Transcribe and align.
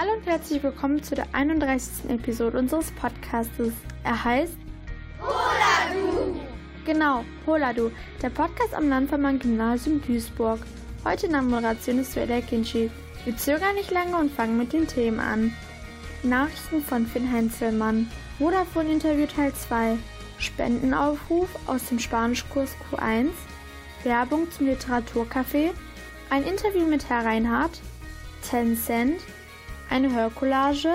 Hallo 0.00 0.12
und 0.14 0.24
herzlich 0.24 0.62
willkommen 0.62 1.02
zu 1.02 1.14
der 1.14 1.26
31. 1.32 2.08
Episode 2.08 2.56
unseres 2.58 2.90
Podcastes. 2.92 3.74
Er 4.02 4.24
heißt 4.24 4.56
Poladu. 5.18 6.40
Genau, 6.86 7.22
Poladu, 7.44 7.90
der 8.22 8.30
Podcast 8.30 8.72
am 8.72 8.88
Landvermann 8.88 9.38
Gymnasium 9.38 10.00
Duisburg. 10.00 10.60
Heute 11.04 11.26
in 11.26 11.32
der 11.32 11.42
Moderation 11.42 11.98
ist 11.98 12.14
Suela 12.14 12.40
Kinchi. 12.40 12.90
Wir 13.26 13.36
zögern 13.36 13.74
nicht 13.74 13.90
lange 13.90 14.16
und 14.16 14.32
fangen 14.32 14.56
mit 14.56 14.72
den 14.72 14.86
Themen 14.86 15.20
an. 15.20 15.54
Nachrichten 16.22 16.80
von 16.80 17.06
Finn 17.06 17.30
Heinzelmann. 17.30 18.10
Vodafone 18.38 18.92
Interview 18.92 19.26
Teil 19.26 19.52
2. 19.52 19.98
Spendenaufruf 20.38 21.50
aus 21.66 21.90
dem 21.90 21.98
Spanischkurs 21.98 22.74
Q1. 22.90 23.28
Werbung 24.04 24.50
zum 24.50 24.66
Literaturcafé. 24.66 25.72
Ein 26.30 26.44
Interview 26.44 26.86
mit 26.86 27.10
Herr 27.10 27.26
Reinhardt. 27.26 27.82
10 28.40 28.78
Cent. 28.78 29.20
Eine 29.90 30.14
Hörcollage. 30.14 30.92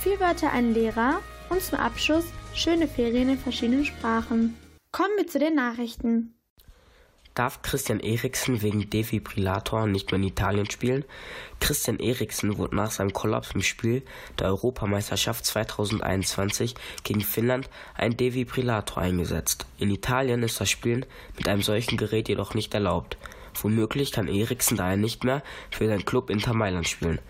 Vier 0.00 0.18
Wörter 0.18 0.50
ein 0.50 0.74
Lehrer. 0.74 1.20
Und 1.48 1.62
zum 1.62 1.78
Abschluss 1.78 2.24
schöne 2.54 2.88
Ferien 2.88 3.28
in 3.28 3.38
verschiedenen 3.38 3.84
Sprachen. 3.84 4.56
Kommen 4.90 5.12
wir 5.16 5.28
zu 5.28 5.38
den 5.38 5.54
Nachrichten. 5.54 6.34
Darf 7.34 7.62
Christian 7.62 8.00
Eriksen 8.00 8.60
wegen 8.60 8.90
Defibrillator 8.90 9.86
nicht 9.86 10.10
mehr 10.10 10.20
in 10.20 10.26
Italien 10.26 10.68
spielen? 10.68 11.04
Christian 11.60 12.00
Eriksen 12.00 12.58
wurde 12.58 12.74
nach 12.74 12.90
seinem 12.90 13.12
Kollaps 13.12 13.52
im 13.54 13.62
Spiel 13.62 14.02
der 14.40 14.48
Europameisterschaft 14.48 15.46
2021 15.46 16.74
gegen 17.04 17.20
Finnland 17.20 17.70
ein 17.94 18.16
Defibrillator 18.16 19.02
eingesetzt. 19.02 19.66
In 19.78 19.90
Italien 19.90 20.42
ist 20.42 20.60
das 20.60 20.68
Spielen 20.68 21.06
mit 21.38 21.46
einem 21.46 21.62
solchen 21.62 21.96
Gerät 21.96 22.28
jedoch 22.28 22.54
nicht 22.54 22.74
erlaubt. 22.74 23.16
Womöglich 23.62 24.10
kann 24.10 24.26
Eriksen 24.26 24.76
daher 24.76 24.96
nicht 24.96 25.22
mehr 25.22 25.42
für 25.70 25.86
seinen 25.86 26.04
Club 26.04 26.28
Inter 26.28 26.54
Mailand 26.54 26.88
spielen. 26.88 27.20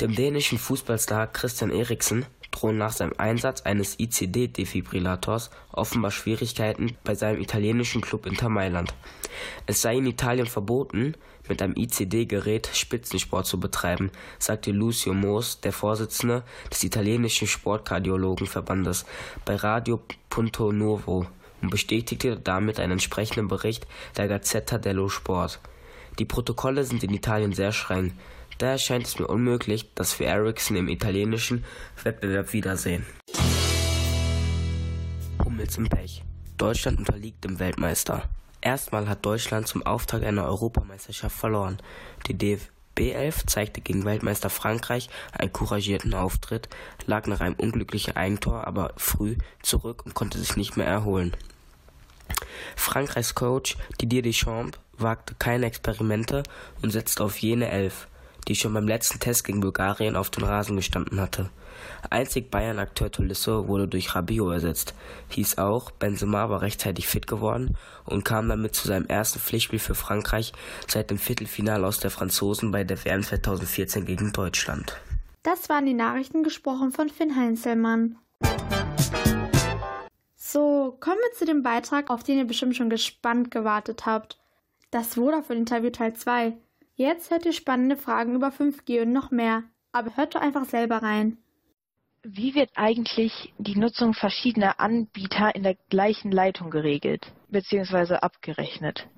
Dem 0.00 0.14
dänischen 0.14 0.56
Fußballstar 0.56 1.26
Christian 1.26 1.70
Eriksen 1.70 2.24
drohen 2.52 2.78
nach 2.78 2.92
seinem 2.92 3.12
Einsatz 3.18 3.60
eines 3.62 3.98
ICD-Defibrillators 3.98 5.50
offenbar 5.72 6.10
Schwierigkeiten 6.10 6.96
bei 7.04 7.14
seinem 7.14 7.38
italienischen 7.38 8.00
Club 8.00 8.24
Inter 8.24 8.48
Mailand. 8.48 8.94
Es 9.66 9.82
sei 9.82 9.98
in 9.98 10.06
Italien 10.06 10.46
verboten, 10.46 11.14
mit 11.48 11.60
einem 11.60 11.76
ICD-Gerät 11.76 12.70
Spitzensport 12.72 13.44
zu 13.44 13.60
betreiben, 13.60 14.10
sagte 14.38 14.72
Lucio 14.72 15.12
Moos, 15.12 15.60
der 15.60 15.72
Vorsitzende 15.72 16.44
des 16.70 16.82
italienischen 16.82 17.46
Sportkardiologenverbandes, 17.46 19.04
bei 19.44 19.56
Radio 19.56 20.00
Punto 20.30 20.72
Nuovo 20.72 21.26
und 21.60 21.70
bestätigte 21.70 22.38
damit 22.38 22.80
einen 22.80 22.92
entsprechenden 22.92 23.48
Bericht 23.48 23.86
der 24.16 24.28
Gazzetta 24.28 24.78
dello 24.78 25.10
Sport. 25.10 25.60
Die 26.18 26.24
Protokolle 26.24 26.84
sind 26.84 27.04
in 27.04 27.12
Italien 27.12 27.52
sehr 27.52 27.72
streng. 27.72 28.12
Daher 28.60 28.76
scheint 28.76 29.06
es 29.06 29.18
mir 29.18 29.26
unmöglich, 29.26 29.94
dass 29.94 30.20
wir 30.20 30.26
Ericsson 30.26 30.76
im 30.76 30.88
italienischen 30.88 31.64
Wettbewerb 32.02 32.52
wiedersehen. 32.52 33.06
Hummels 35.42 35.78
im 35.78 35.88
Pech. 35.88 36.22
Deutschland 36.58 36.98
unterliegt 36.98 37.42
dem 37.42 37.58
Weltmeister. 37.58 38.28
Erstmal 38.60 39.08
hat 39.08 39.24
Deutschland 39.24 39.66
zum 39.66 39.86
Auftakt 39.86 40.26
einer 40.26 40.44
Europameisterschaft 40.44 41.34
verloren. 41.34 41.78
Die 42.26 42.36
DFB 42.36 43.14
11 43.14 43.46
zeigte 43.46 43.80
gegen 43.80 44.04
Weltmeister 44.04 44.50
Frankreich 44.50 45.08
einen 45.32 45.54
couragierten 45.54 46.12
Auftritt, 46.12 46.68
lag 47.06 47.26
nach 47.26 47.40
einem 47.40 47.54
unglücklichen 47.54 48.14
Eigentor 48.14 48.66
aber 48.66 48.92
früh 48.98 49.36
zurück 49.62 50.04
und 50.04 50.12
konnte 50.12 50.38
sich 50.38 50.56
nicht 50.56 50.76
mehr 50.76 50.86
erholen. 50.86 51.34
Frankreichs 52.76 53.34
Coach 53.34 53.78
Didier 54.02 54.20
Deschamps 54.20 54.78
wagte 54.98 55.34
keine 55.38 55.64
Experimente 55.64 56.42
und 56.82 56.90
setzte 56.90 57.24
auf 57.24 57.38
jene 57.38 57.70
Elf 57.70 58.06
die 58.48 58.54
schon 58.54 58.74
beim 58.74 58.88
letzten 58.88 59.20
Test 59.20 59.44
gegen 59.44 59.60
Bulgarien 59.60 60.16
auf 60.16 60.30
dem 60.30 60.44
Rasen 60.44 60.76
gestanden 60.76 61.20
hatte. 61.20 61.50
Einzig 62.08 62.50
Bayern-Akteur 62.50 63.10
Tolisso 63.10 63.68
wurde 63.68 63.88
durch 63.88 64.14
Rabiot 64.14 64.52
ersetzt. 64.52 64.94
Hieß 65.28 65.58
auch, 65.58 65.90
Benzema 65.90 66.48
war 66.50 66.62
rechtzeitig 66.62 67.06
fit 67.06 67.26
geworden 67.26 67.76
und 68.04 68.24
kam 68.24 68.48
damit 68.48 68.74
zu 68.74 68.88
seinem 68.88 69.06
ersten 69.06 69.38
Pflichtspiel 69.38 69.78
für 69.78 69.94
Frankreich 69.94 70.52
seit 70.88 71.10
dem 71.10 71.18
Viertelfinale 71.18 71.86
aus 71.86 72.00
der 72.00 72.10
Franzosen 72.10 72.70
bei 72.70 72.84
der 72.84 73.04
WM 73.04 73.22
2014 73.22 74.04
gegen 74.04 74.32
Deutschland. 74.32 74.96
Das 75.42 75.68
waren 75.68 75.86
die 75.86 75.94
Nachrichten 75.94 76.42
gesprochen 76.42 76.92
von 76.92 77.08
Finn 77.08 77.34
Heinzelmann. 77.36 78.16
So, 80.36 80.96
kommen 81.00 81.18
wir 81.18 81.38
zu 81.38 81.44
dem 81.44 81.62
Beitrag, 81.62 82.10
auf 82.10 82.22
den 82.22 82.38
ihr 82.38 82.44
bestimmt 82.44 82.76
schon 82.76 82.90
gespannt 82.90 83.50
gewartet 83.50 84.04
habt. 84.04 84.38
Das 84.90 85.14
Vodafone-Interview 85.14 85.90
Teil 85.90 86.14
2. 86.14 86.54
Jetzt 87.00 87.30
hört 87.30 87.46
ihr 87.46 87.54
spannende 87.54 87.96
Fragen 87.96 88.34
über 88.34 88.48
5G 88.48 89.00
und 89.00 89.12
noch 89.14 89.30
mehr. 89.30 89.62
Aber 89.90 90.18
hört 90.18 90.34
doch 90.34 90.42
einfach 90.42 90.66
selber 90.66 90.98
rein. 90.98 91.38
Wie 92.22 92.54
wird 92.54 92.72
eigentlich 92.74 93.54
die 93.56 93.78
Nutzung 93.78 94.12
verschiedener 94.12 94.80
Anbieter 94.80 95.54
in 95.54 95.62
der 95.62 95.76
gleichen 95.88 96.30
Leitung 96.30 96.68
geregelt 96.70 97.32
bzw. 97.48 98.16
abgerechnet? 98.16 99.08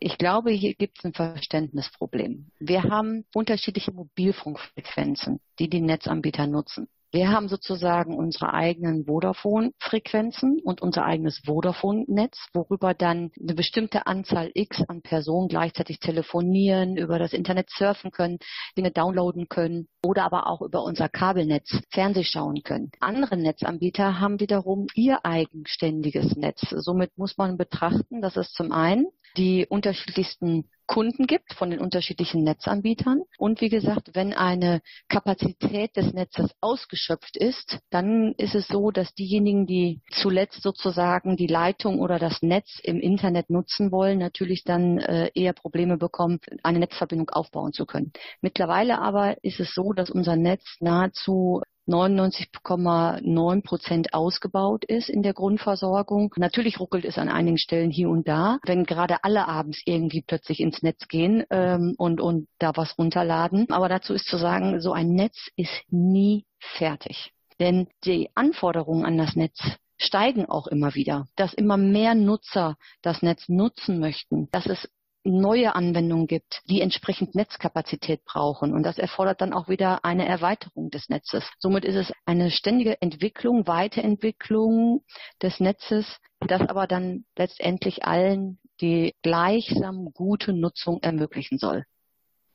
Ich 0.00 0.18
glaube, 0.18 0.50
hier 0.50 0.74
gibt 0.74 0.98
es 0.98 1.04
ein 1.06 1.14
Verständnisproblem. 1.14 2.50
Wir 2.58 2.82
haben 2.82 3.24
unterschiedliche 3.32 3.92
Mobilfunkfrequenzen, 3.92 5.40
die 5.58 5.70
die 5.70 5.80
Netzanbieter 5.80 6.46
nutzen. 6.46 6.88
Wir 7.12 7.30
haben 7.30 7.48
sozusagen 7.48 8.16
unsere 8.16 8.54
eigenen 8.54 9.06
Vodafone-Frequenzen 9.06 10.60
und 10.62 10.80
unser 10.80 11.04
eigenes 11.04 11.40
Vodafone-Netz, 11.44 12.38
worüber 12.54 12.94
dann 12.94 13.32
eine 13.40 13.54
bestimmte 13.54 14.06
Anzahl 14.06 14.52
X 14.54 14.80
an 14.86 15.02
Personen 15.02 15.48
gleichzeitig 15.48 15.98
telefonieren, 15.98 16.96
über 16.96 17.18
das 17.18 17.32
Internet 17.32 17.68
surfen 17.70 18.12
können, 18.12 18.38
Dinge 18.78 18.92
downloaden 18.92 19.48
können 19.48 19.88
oder 20.04 20.24
aber 20.24 20.46
auch 20.46 20.62
über 20.62 20.84
unser 20.84 21.08
Kabelnetz 21.08 21.80
Fernseh 21.90 22.22
schauen 22.22 22.62
können. 22.62 22.92
Andere 23.00 23.36
Netzanbieter 23.36 24.20
haben 24.20 24.38
wiederum 24.38 24.86
ihr 24.94 25.24
eigenständiges 25.24 26.36
Netz. 26.36 26.60
Somit 26.70 27.18
muss 27.18 27.36
man 27.36 27.56
betrachten, 27.56 28.20
dass 28.20 28.36
es 28.36 28.52
zum 28.52 28.70
einen 28.70 29.06
die 29.36 29.66
unterschiedlichsten 29.68 30.68
Kunden 30.90 31.28
gibt 31.28 31.54
von 31.54 31.70
den 31.70 31.78
unterschiedlichen 31.78 32.42
Netzanbietern. 32.42 33.22
Und 33.38 33.60
wie 33.60 33.68
gesagt, 33.68 34.10
wenn 34.14 34.32
eine 34.32 34.80
Kapazität 35.08 35.96
des 35.96 36.12
Netzes 36.12 36.50
ausgeschöpft 36.60 37.36
ist, 37.36 37.78
dann 37.90 38.34
ist 38.38 38.56
es 38.56 38.66
so, 38.66 38.90
dass 38.90 39.14
diejenigen, 39.14 39.68
die 39.68 40.00
zuletzt 40.10 40.62
sozusagen 40.62 41.36
die 41.36 41.46
Leitung 41.46 42.00
oder 42.00 42.18
das 42.18 42.42
Netz 42.42 42.80
im 42.82 42.98
Internet 42.98 43.50
nutzen 43.50 43.92
wollen, 43.92 44.18
natürlich 44.18 44.64
dann 44.64 44.98
äh, 44.98 45.30
eher 45.32 45.52
Probleme 45.52 45.96
bekommen, 45.96 46.40
eine 46.64 46.80
Netzverbindung 46.80 47.30
aufbauen 47.30 47.72
zu 47.72 47.86
können. 47.86 48.12
Mittlerweile 48.40 48.98
aber 48.98 49.36
ist 49.44 49.60
es 49.60 49.72
so, 49.72 49.92
dass 49.92 50.10
unser 50.10 50.34
Netz 50.34 50.64
nahezu 50.80 51.62
99,9 51.90 53.62
Prozent 53.62 54.14
ausgebaut 54.14 54.84
ist 54.84 55.08
in 55.08 55.22
der 55.22 55.34
Grundversorgung. 55.34 56.32
Natürlich 56.36 56.78
ruckelt 56.78 57.04
es 57.04 57.18
an 57.18 57.28
einigen 57.28 57.58
Stellen 57.58 57.90
hier 57.90 58.08
und 58.08 58.28
da, 58.28 58.58
wenn 58.64 58.84
gerade 58.84 59.24
alle 59.24 59.48
abends 59.48 59.82
irgendwie 59.84 60.22
plötzlich 60.22 60.60
ins 60.60 60.82
Netz 60.82 61.08
gehen 61.08 61.44
ähm, 61.50 61.94
und, 61.98 62.20
und 62.20 62.48
da 62.58 62.72
was 62.76 62.96
runterladen. 62.96 63.70
Aber 63.70 63.88
dazu 63.88 64.14
ist 64.14 64.26
zu 64.26 64.38
sagen, 64.38 64.80
so 64.80 64.92
ein 64.92 65.14
Netz 65.14 65.50
ist 65.56 65.82
nie 65.88 66.44
fertig. 66.58 67.32
Denn 67.58 67.88
die 68.04 68.30
Anforderungen 68.34 69.04
an 69.04 69.18
das 69.18 69.34
Netz 69.36 69.60
steigen 69.98 70.46
auch 70.46 70.66
immer 70.66 70.94
wieder, 70.94 71.26
dass 71.36 71.52
immer 71.52 71.76
mehr 71.76 72.14
Nutzer 72.14 72.76
das 73.02 73.20
Netz 73.22 73.48
nutzen 73.48 74.00
möchten, 74.00 74.48
dass 74.50 74.66
es 74.66 74.88
neue 75.24 75.74
Anwendungen 75.74 76.26
gibt, 76.26 76.62
die 76.68 76.80
entsprechend 76.80 77.34
Netzkapazität 77.34 78.24
brauchen. 78.24 78.72
Und 78.72 78.82
das 78.82 78.98
erfordert 78.98 79.40
dann 79.40 79.52
auch 79.52 79.68
wieder 79.68 80.04
eine 80.04 80.26
Erweiterung 80.26 80.90
des 80.90 81.08
Netzes. 81.08 81.44
Somit 81.58 81.84
ist 81.84 81.96
es 81.96 82.12
eine 82.24 82.50
ständige 82.50 83.00
Entwicklung, 83.02 83.66
Weiterentwicklung 83.66 85.02
des 85.42 85.60
Netzes, 85.60 86.20
das 86.40 86.62
aber 86.62 86.86
dann 86.86 87.24
letztendlich 87.36 88.04
allen 88.04 88.58
die 88.80 89.14
gleichsam 89.22 90.10
gute 90.14 90.52
Nutzung 90.52 91.00
ermöglichen 91.02 91.58
soll. 91.58 91.84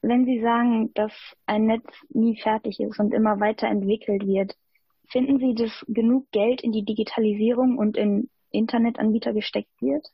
Wenn 0.02 0.26
Sie 0.26 0.40
sagen, 0.42 0.92
dass 0.94 1.12
ein 1.46 1.66
Netz 1.66 1.86
nie 2.10 2.40
fertig 2.40 2.80
ist 2.80 3.00
und 3.00 3.14
immer 3.14 3.40
weiterentwickelt 3.40 4.26
wird, 4.26 4.56
finden 5.10 5.40
Sie, 5.40 5.56
dass 5.56 5.72
genug 5.88 6.30
Geld 6.32 6.62
in 6.62 6.72
die 6.72 6.86
Digitalisierung 6.86 7.78
und 7.78 7.98
in 7.98 8.30
Internetanbieter 8.52 9.34
gesteckt 9.34 9.82
wird? 9.82 10.06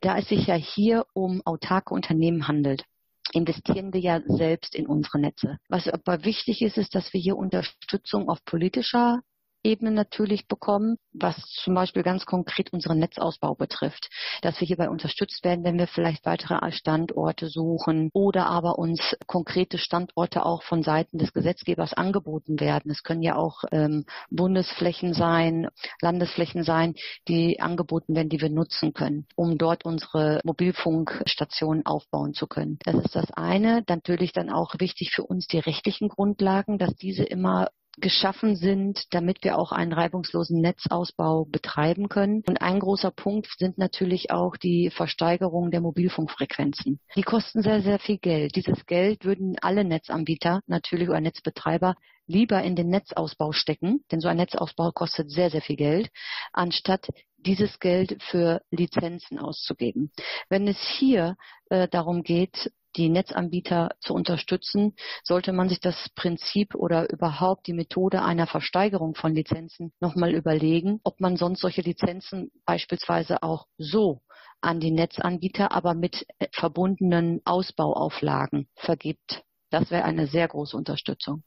Da 0.00 0.16
es 0.16 0.28
sich 0.28 0.46
ja 0.46 0.54
hier 0.54 1.04
um 1.12 1.42
autarke 1.44 1.92
Unternehmen 1.92 2.48
handelt, 2.48 2.84
investieren 3.32 3.92
wir 3.92 4.00
ja 4.00 4.20
selbst 4.24 4.74
in 4.74 4.86
unsere 4.86 5.18
Netze. 5.18 5.58
Was 5.68 5.88
aber 5.88 6.24
wichtig 6.24 6.62
ist, 6.62 6.78
ist, 6.78 6.94
dass 6.94 7.12
wir 7.12 7.20
hier 7.20 7.36
Unterstützung 7.36 8.28
auf 8.28 8.44
politischer 8.44 9.20
Ebene 9.62 9.90
natürlich 9.90 10.48
bekommen, 10.48 10.96
was 11.12 11.36
zum 11.62 11.74
Beispiel 11.74 12.02
ganz 12.02 12.24
konkret 12.24 12.72
unseren 12.72 12.98
Netzausbau 12.98 13.54
betrifft, 13.54 14.08
dass 14.42 14.60
wir 14.60 14.66
hierbei 14.66 14.88
unterstützt 14.88 15.44
werden, 15.44 15.64
wenn 15.64 15.78
wir 15.78 15.86
vielleicht 15.86 16.24
weitere 16.24 16.72
Standorte 16.72 17.48
suchen 17.48 18.10
oder 18.14 18.46
aber 18.46 18.78
uns 18.78 19.16
konkrete 19.26 19.78
Standorte 19.78 20.46
auch 20.46 20.62
von 20.62 20.82
Seiten 20.82 21.18
des 21.18 21.32
Gesetzgebers 21.32 21.92
angeboten 21.92 22.58
werden. 22.60 22.90
Es 22.90 23.02
können 23.02 23.22
ja 23.22 23.36
auch 23.36 23.64
ähm, 23.70 24.04
Bundesflächen 24.30 25.12
sein, 25.12 25.68
Landesflächen 26.00 26.64
sein, 26.64 26.94
die 27.28 27.60
angeboten 27.60 28.14
werden, 28.14 28.28
die 28.28 28.40
wir 28.40 28.50
nutzen 28.50 28.94
können, 28.94 29.26
um 29.36 29.58
dort 29.58 29.84
unsere 29.84 30.40
Mobilfunkstationen 30.44 31.84
aufbauen 31.86 32.32
zu 32.32 32.46
können. 32.46 32.78
Das 32.84 32.94
ist 32.94 33.14
das 33.14 33.30
eine. 33.32 33.84
Natürlich 33.88 34.32
dann 34.32 34.50
auch 34.50 34.74
wichtig 34.78 35.12
für 35.14 35.24
uns 35.24 35.46
die 35.46 35.58
rechtlichen 35.58 36.08
Grundlagen, 36.08 36.78
dass 36.78 36.94
diese 36.96 37.24
immer 37.24 37.68
geschaffen 37.98 38.56
sind, 38.56 39.04
damit 39.10 39.42
wir 39.42 39.58
auch 39.58 39.72
einen 39.72 39.92
reibungslosen 39.92 40.60
Netzausbau 40.60 41.44
betreiben 41.44 42.08
können. 42.08 42.42
Und 42.46 42.62
ein 42.62 42.80
großer 42.80 43.10
Punkt 43.10 43.48
sind 43.58 43.78
natürlich 43.78 44.30
auch 44.30 44.56
die 44.56 44.90
Versteigerung 44.90 45.70
der 45.70 45.80
Mobilfunkfrequenzen. 45.80 47.00
Die 47.16 47.22
kosten 47.22 47.62
sehr, 47.62 47.82
sehr 47.82 47.98
viel 47.98 48.18
Geld. 48.18 48.56
Dieses 48.56 48.86
Geld 48.86 49.24
würden 49.24 49.56
alle 49.60 49.84
Netzanbieter 49.84 50.60
natürlich 50.66 51.08
oder 51.08 51.20
Netzbetreiber 51.20 51.94
lieber 52.26 52.62
in 52.62 52.76
den 52.76 52.88
Netzausbau 52.88 53.52
stecken, 53.52 54.04
denn 54.12 54.20
so 54.20 54.28
ein 54.28 54.36
Netzausbau 54.36 54.92
kostet 54.92 55.30
sehr, 55.30 55.50
sehr 55.50 55.62
viel 55.62 55.76
Geld, 55.76 56.10
anstatt 56.52 57.08
dieses 57.38 57.80
Geld 57.80 58.22
für 58.22 58.62
Lizenzen 58.70 59.38
auszugeben. 59.38 60.12
Wenn 60.48 60.68
es 60.68 60.78
hier 60.78 61.36
äh, 61.70 61.88
darum 61.88 62.22
geht, 62.22 62.70
die 62.96 63.08
Netzanbieter 63.08 63.90
zu 64.00 64.14
unterstützen, 64.14 64.94
sollte 65.22 65.52
man 65.52 65.68
sich 65.68 65.80
das 65.80 66.08
Prinzip 66.14 66.74
oder 66.74 67.10
überhaupt 67.10 67.66
die 67.66 67.72
Methode 67.72 68.22
einer 68.22 68.46
Versteigerung 68.46 69.14
von 69.14 69.34
Lizenzen 69.34 69.92
nochmal 70.00 70.34
überlegen, 70.34 71.00
ob 71.04 71.20
man 71.20 71.36
sonst 71.36 71.60
solche 71.60 71.82
Lizenzen 71.82 72.50
beispielsweise 72.64 73.42
auch 73.42 73.66
so 73.78 74.22
an 74.60 74.80
die 74.80 74.90
Netzanbieter, 74.90 75.72
aber 75.72 75.94
mit 75.94 76.26
äh, 76.38 76.48
verbundenen 76.52 77.40
Ausbauauflagen 77.44 78.68
vergibt. 78.76 79.42
Das 79.70 79.90
wäre 79.90 80.04
eine 80.04 80.26
sehr 80.26 80.48
große 80.48 80.76
Unterstützung. 80.76 81.42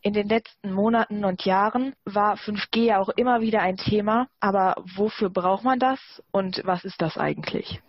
In 0.00 0.12
den 0.12 0.28
letzten 0.28 0.72
Monaten 0.72 1.24
und 1.24 1.44
Jahren 1.46 1.94
war 2.04 2.34
5G 2.34 2.84
ja 2.84 3.00
auch 3.00 3.08
immer 3.08 3.40
wieder 3.40 3.60
ein 3.60 3.76
Thema. 3.76 4.28
Aber 4.38 4.74
wofür 4.96 5.30
braucht 5.30 5.64
man 5.64 5.78
das 5.78 5.98
und 6.30 6.60
was 6.64 6.84
ist 6.84 7.00
das 7.00 7.16
eigentlich? 7.16 7.80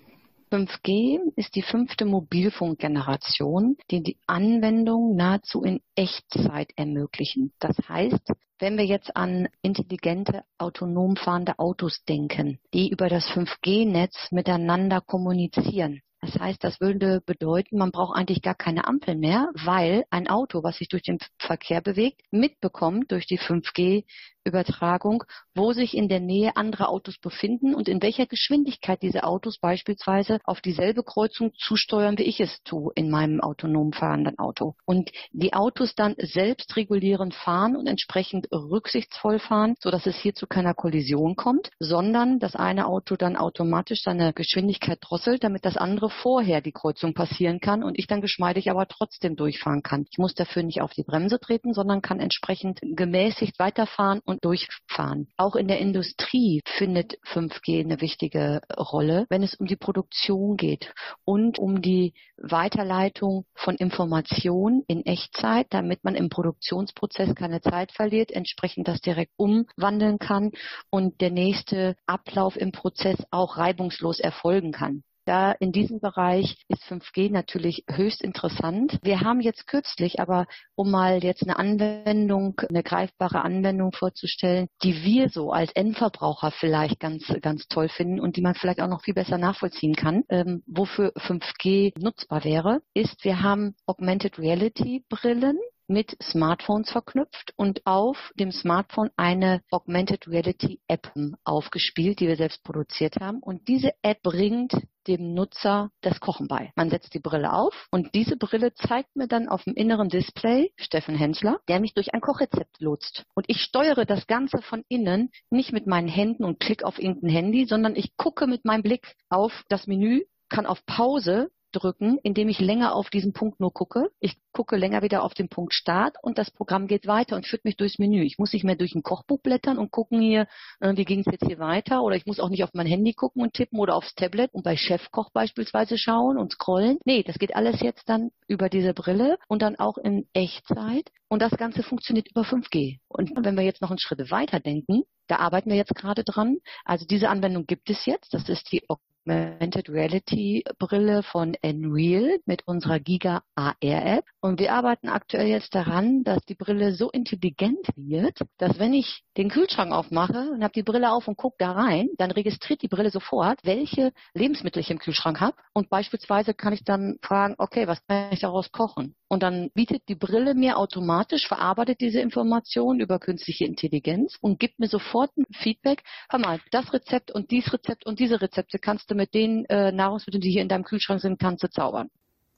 5G 0.56 1.20
ist 1.36 1.54
die 1.56 1.64
fünfte 1.64 2.06
Mobilfunkgeneration, 2.06 3.76
die 3.92 4.02
die 4.02 4.18
Anwendung 4.26 5.14
nahezu 5.14 5.64
in 5.64 5.82
Echtzeit 5.96 6.72
ermöglichen. 6.78 7.52
Das 7.60 7.76
heißt, 7.90 8.32
wenn 8.60 8.78
wir 8.78 8.86
jetzt 8.86 9.18
an 9.18 9.50
intelligente, 9.62 10.44
autonom 10.58 11.18
fahrende 11.18 11.60
Autos 11.60 12.06
denken, 12.06 12.60
die 12.74 12.90
über 12.90 13.10
das 13.10 13.26
5G-Netz 13.32 14.32
miteinander 14.32 15.02
kommunizieren, 15.02 16.00
das 16.22 16.40
heißt, 16.40 16.64
das 16.64 16.80
würde 16.80 17.22
bedeuten, 17.26 17.78
man 17.78 17.92
braucht 17.92 18.18
eigentlich 18.18 18.42
gar 18.42 18.56
keine 18.56 18.88
Ampel 18.88 19.16
mehr, 19.16 19.50
weil 19.54 20.06
ein 20.10 20.30
Auto, 20.30 20.64
was 20.64 20.78
sich 20.78 20.88
durch 20.88 21.04
den 21.04 21.20
Verkehr 21.38 21.82
bewegt, 21.82 22.22
mitbekommt 22.32 23.12
durch 23.12 23.28
die 23.28 23.38
5G 23.38 24.06
Übertragung, 24.46 25.24
wo 25.54 25.74
sich 25.74 25.96
in 25.96 26.08
der 26.08 26.20
Nähe 26.20 26.56
andere 26.56 26.88
Autos 26.88 27.18
befinden 27.18 27.74
und 27.76 27.90
in 27.90 28.02
welcher 28.02 28.28
Geschwindigkeit 28.28 29.02
diese 29.02 29.24
Autos 29.24 29.58
beispielsweise 29.60 30.40
auf 30.44 30.62
dieselbe 30.62 31.04
Kreuzung 31.04 31.52
zusteuern, 31.58 32.18
wie 32.18 32.24
ich 32.24 32.40
es 32.40 32.62
tue 32.64 32.92
in 32.96 33.10
meinem 33.10 33.42
autonom 33.42 33.92
fahrenden 33.92 34.38
Auto. 34.40 34.76
Und 34.86 35.12
die 35.32 35.54
Autos 35.54 35.96
dann 35.96 36.16
selbst 36.18 36.76
regulierend 36.76 37.34
fahren 37.34 37.76
und 37.76 37.88
entsprechend 37.88 38.48
rücksichtsvoll 38.52 39.40
fahren, 39.40 39.76
sodass 39.80 40.06
es 40.06 40.18
hier 40.18 40.34
zu 40.34 40.48
keiner 40.48 40.74
Kollision 40.74 41.36
kommt, 41.36 41.72
sondern 41.80 42.40
das 42.40 42.56
eine 42.56 42.88
Auto 42.88 43.16
dann 43.16 43.36
automatisch 43.36 44.04
seine 44.04 44.34
Geschwindigkeit 44.34 45.00
drosselt, 45.02 45.44
damit 45.44 45.66
das 45.66 45.78
andere 45.78 46.10
vorher 46.10 46.62
die 46.62 46.72
Kreuzung 46.72 47.14
passieren 47.14 47.60
kann 47.60 47.84
und 47.84 47.98
ich 47.98 48.08
dann 48.08 48.22
geschmeidig 48.22 48.70
aber 48.70 48.88
trotzdem 48.88 49.36
durchfahren 49.36 49.82
kann. 49.82 50.06
Ich 50.10 50.18
muss 50.18 50.36
dafür 50.36 50.64
nicht 50.64 50.82
auf 50.82 50.94
die 50.94 51.04
Bremse 51.04 51.40
treten, 51.40 51.74
sondern 51.74 52.02
kann 52.02 52.20
entsprechend 52.20 52.80
gemäßigt 52.82 53.60
weiterfahren 53.60 54.22
und 54.26 54.35
und 54.36 54.46
durchfahren. 54.46 55.28
Auch 55.38 55.56
in 55.56 55.68
der 55.68 55.80
Industrie 55.80 56.62
findet 56.66 57.18
5G 57.26 57.80
eine 57.80 58.02
wichtige 58.02 58.62
Rolle, 58.78 59.26
wenn 59.30 59.44
es 59.44 59.56
um 59.56 59.66
die 59.66 59.76
Produktion 59.76 60.58
geht 60.58 60.94
und 61.24 61.58
um 61.58 61.82
die 61.82 62.14
Weiterleitung 62.38 63.46
von 63.54 63.76
Informationen 63.76 64.84
in 64.88 65.06
Echtzeit, 65.06 65.68
damit 65.70 66.04
man 66.04 66.16
im 66.16 66.30
Produktionsprozess 66.30 67.34
keine 67.36 67.62
Zeit 67.62 67.92
verliert, 67.92 68.32
entsprechend 68.32 68.88
das 68.88 69.00
direkt 69.02 69.32
umwandeln 69.38 70.20
kann 70.20 70.52
und 70.90 71.22
der 71.22 71.32
nächste 71.32 71.96
Ablauf 72.06 72.58
im 72.58 72.72
Prozess 72.72 73.18
auch 73.32 73.58
reibungslos 73.58 74.20
erfolgen 74.20 74.72
kann. 74.72 75.04
Da 75.26 75.52
in 75.54 75.72
diesem 75.72 76.00
Bereich 76.00 76.56
ist 76.68 76.84
5G 76.84 77.32
natürlich 77.32 77.84
höchst 77.90 78.22
interessant. 78.22 79.00
Wir 79.02 79.22
haben 79.22 79.42
jetzt 79.42 79.66
kürzlich, 79.66 80.20
aber 80.20 80.46
um 80.76 80.92
mal 80.92 81.24
jetzt 81.24 81.42
eine 81.42 81.58
Anwendung, 81.58 82.62
eine 82.70 82.84
greifbare 82.84 83.42
Anwendung 83.42 83.92
vorzustellen, 83.92 84.68
die 84.84 85.04
wir 85.04 85.30
so 85.30 85.52
als 85.52 85.72
Endverbraucher 85.72 86.52
vielleicht 86.52 87.00
ganz, 87.00 87.26
ganz 87.42 87.68
toll 87.68 87.90
finden 87.90 88.20
und 88.20 88.38
die 88.38 88.42
man 88.42 88.54
vielleicht 88.54 88.82
auch 88.82 88.88
noch 88.88 89.02
viel 89.02 89.16
besser 89.16 89.40
nachvollziehen 89.40 89.96
kann, 89.96 90.24
ähm, 90.30 90.62
wofür 90.68 91.12
5G 91.18 91.94
nutzbar 92.00 92.44
wäre, 92.44 92.82
ist, 92.94 93.24
wir 93.24 93.42
haben 93.42 93.76
Augmented 93.88 94.38
Reality 94.38 95.04
Brillen, 95.10 95.58
mit 95.88 96.16
Smartphones 96.22 96.90
verknüpft 96.90 97.54
und 97.56 97.86
auf 97.86 98.32
dem 98.36 98.52
Smartphone 98.52 99.12
eine 99.18 99.62
Augmented 99.72 100.28
Reality 100.28 100.80
App 100.88 101.12
aufgespielt, 101.44 102.20
die 102.20 102.28
wir 102.28 102.36
selbst 102.36 102.64
produziert 102.64 103.18
haben. 103.20 103.40
Und 103.40 103.68
diese 103.68 103.94
App 104.02 104.22
bringt 104.22 104.74
dem 105.08 105.34
Nutzer 105.34 105.92
das 106.02 106.20
Kochen 106.20 106.48
bei. 106.48 106.72
Man 106.76 106.90
setzt 106.90 107.14
die 107.14 107.20
Brille 107.20 107.54
auf 107.54 107.88
und 107.92 108.16
diese 108.16 108.38
Brille 108.38 108.74
zeigt 108.74 109.16
mir 109.16 109.28
dann 109.28 109.48
auf 109.48 109.64
dem 109.64 109.76
inneren 109.76 110.10
Display 110.10 110.72
Steffen 110.78 111.16
Hensler, 111.16 111.60
der 111.68 111.80
mich 111.80 111.94
durch 111.94 112.14
ein 112.14 112.22
Kochrezept 112.22 112.80
lotst. 112.80 113.24
Und 113.36 113.46
ich 113.48 113.62
steuere 113.62 114.06
das 114.06 114.26
Ganze 114.28 114.62
von 114.62 114.84
innen 114.88 115.30
nicht 115.52 115.74
mit 115.74 115.86
meinen 115.86 116.08
Händen 116.08 116.44
und 116.44 116.60
klick 116.60 116.84
auf 116.84 117.00
irgendein 117.00 117.30
Handy, 117.30 117.66
sondern 117.66 117.96
ich 117.96 118.18
gucke 118.18 118.48
mit 118.48 118.66
meinem 118.66 118.84
Blick 118.84 119.16
auf 119.30 119.64
das 119.70 119.88
Menü 119.88 120.24
kann 120.50 120.66
auf 120.66 120.86
Pause 120.86 121.50
drücken, 121.76 122.18
indem 122.24 122.50
ich 122.50 122.60
länger 122.60 122.96
auf 122.96 123.10
diesen 123.10 123.34
Punkt 123.34 123.60
nur 123.60 123.74
gucke. 123.74 124.10
Ich 124.20 124.38
gucke 124.52 124.78
länger 124.78 125.02
wieder 125.02 125.24
auf 125.24 125.34
den 125.34 125.50
Punkt 125.50 125.74
Start 125.74 126.16
und 126.22 126.38
das 126.38 126.52
Programm 126.52 126.88
geht 126.88 127.08
weiter 127.08 127.36
und 127.36 127.46
führt 127.46 127.66
mich 127.66 127.78
durchs 127.78 128.00
Menü. 128.00 128.24
Ich 128.24 128.38
muss 128.38 128.54
nicht 128.54 128.64
mehr 128.64 128.76
durch 128.76 128.96
ein 128.96 129.04
Kochbuch 129.04 129.42
blättern 129.42 129.78
und 129.78 129.92
gucken 129.92 130.22
hier, 130.22 130.48
äh, 130.80 130.96
wie 130.96 131.06
ging 131.06 131.20
es 131.20 131.32
jetzt 131.32 131.46
hier 131.46 131.60
weiter 131.60 132.04
oder 132.04 132.16
ich 132.16 132.26
muss 132.26 132.40
auch 132.40 132.50
nicht 132.50 132.64
auf 132.64 132.72
mein 132.74 132.88
Handy 132.88 133.14
gucken 133.14 133.42
und 133.42 133.54
tippen 133.54 133.80
oder 133.80 133.96
aufs 133.96 134.16
Tablet 134.16 134.54
und 134.54 134.64
bei 134.64 134.78
Chefkoch 134.78 135.32
beispielsweise 135.32 135.98
schauen 135.98 136.38
und 136.38 136.54
scrollen. 136.54 136.98
Nee, 137.06 137.24
das 137.24 137.38
geht 137.38 137.56
alles 137.56 137.82
jetzt 137.82 138.08
dann 138.10 138.32
über 138.48 138.70
diese 138.70 138.94
Brille 138.94 139.38
und 139.48 139.62
dann 139.62 139.76
auch 139.76 139.98
in 139.98 140.28
Echtzeit 140.34 141.12
und 141.28 141.42
das 141.42 141.52
Ganze 141.58 141.84
funktioniert 141.84 142.30
über 142.30 142.44
5G. 142.44 143.00
Und 143.08 143.32
wenn 143.36 143.56
wir 143.56 143.64
jetzt 143.64 143.82
noch 143.82 143.90
einen 143.90 144.00
Schritt 144.00 144.32
weiter 144.32 144.60
denken, 144.60 145.04
da 145.28 145.38
arbeiten 145.38 145.70
wir 145.70 145.78
jetzt 145.78 145.96
gerade 145.96 146.24
dran. 146.24 146.58
Also 146.84 147.06
diese 147.06 147.30
Anwendung 147.30 147.66
gibt 147.66 147.90
es 147.90 148.06
jetzt. 148.06 148.34
Das 148.34 148.48
ist 148.48 148.72
die 148.72 148.84
Augmented 149.26 149.90
Reality 149.90 150.64
Brille 150.78 151.24
von 151.24 151.56
Unreal 151.64 152.38
mit 152.46 152.68
unserer 152.68 153.00
Giga 153.00 153.42
AR 153.56 153.76
App. 153.82 154.26
Und 154.40 154.60
wir 154.60 154.74
arbeiten 154.74 155.10
aktuell 155.10 155.48
jetzt 155.48 155.74
daran, 155.74 156.24
dass 156.24 156.46
die 156.46 156.54
Brille 156.54 156.94
so 156.94 157.10
intelligent 157.10 157.88
wird, 157.96 158.40
dass 158.58 158.78
wenn 158.78 158.94
ich 158.94 159.24
den 159.36 159.50
Kühlschrank 159.50 159.92
aufmache 159.92 160.52
und 160.52 160.64
habe 160.64 160.74
die 160.74 160.84
Brille 160.84 161.12
auf 161.12 161.28
und 161.28 161.38
gucke 161.38 161.56
da 161.58 161.72
rein, 161.72 162.10
dann 162.18 162.30
registriert 162.30 162.84
die 162.84 162.88
Brille 162.88 163.10
sofort, 163.10 163.60
welche 163.64 164.14
Lebensmittel 164.36 164.82
ich 164.82 164.92
im 164.92 165.00
Kühlschrank 165.00 165.42
habe. 165.42 165.58
Und 165.74 165.90
beispielsweise 165.90 166.54
kann 166.54 166.74
ich 166.74 166.84
dann 166.84 167.18
fragen, 167.24 167.56
okay, 167.58 167.88
was 167.88 168.06
kann 168.06 168.32
ich 168.32 168.42
daraus 168.42 168.72
kochen? 168.72 169.16
Und 169.36 169.44
dann 169.44 169.70
bietet 169.74 170.08
die 170.08 170.16
Brille 170.16 170.56
mir 170.56 170.78
automatisch, 170.78 171.46
verarbeitet 171.46 172.00
diese 172.00 172.22
Information 172.22 173.02
über 173.02 173.20
künstliche 173.20 173.66
Intelligenz 173.66 174.38
und 174.40 174.62
gibt 174.62 174.80
mir 174.80 174.88
sofort 174.88 175.36
ein 175.36 175.44
Feedback. 175.52 176.04
Hör 176.30 176.40
mal, 176.40 176.62
das 176.72 176.94
Rezept 176.94 177.32
und 177.32 177.52
dies 177.52 177.74
Rezept 177.74 178.06
und 178.06 178.22
diese 178.22 178.40
Rezepte 178.40 178.80
kannst 178.80 179.12
du 179.12 179.16
mit 179.16 179.34
den 179.34 179.66
äh, 179.66 179.92
Nahrungsmitteln, 179.92 180.40
die 180.40 180.52
hier 180.52 180.62
in 180.62 180.70
deinem 180.70 180.86
Kühlschrank 180.86 181.20
sind, 181.20 181.38
kannst 181.38 181.66
du 181.66 181.70
zaubern. 181.70 182.10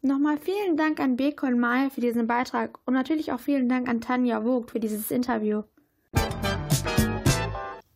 Nochmal 0.04 0.38
vielen 0.38 0.78
Dank 0.78 1.00
an 1.00 1.16
Beko 1.16 1.48
und 1.48 1.60
Mai 1.60 1.90
für 1.90 2.02
diesen 2.02 2.28
Beitrag 2.28 2.78
und 2.86 2.94
natürlich 2.94 3.32
auch 3.32 3.40
vielen 3.40 3.68
Dank 3.68 3.90
an 3.90 4.00
Tanja 4.00 4.44
Vogt 4.44 4.70
für 4.70 4.80
dieses 4.80 5.10
Interview. 5.10 5.64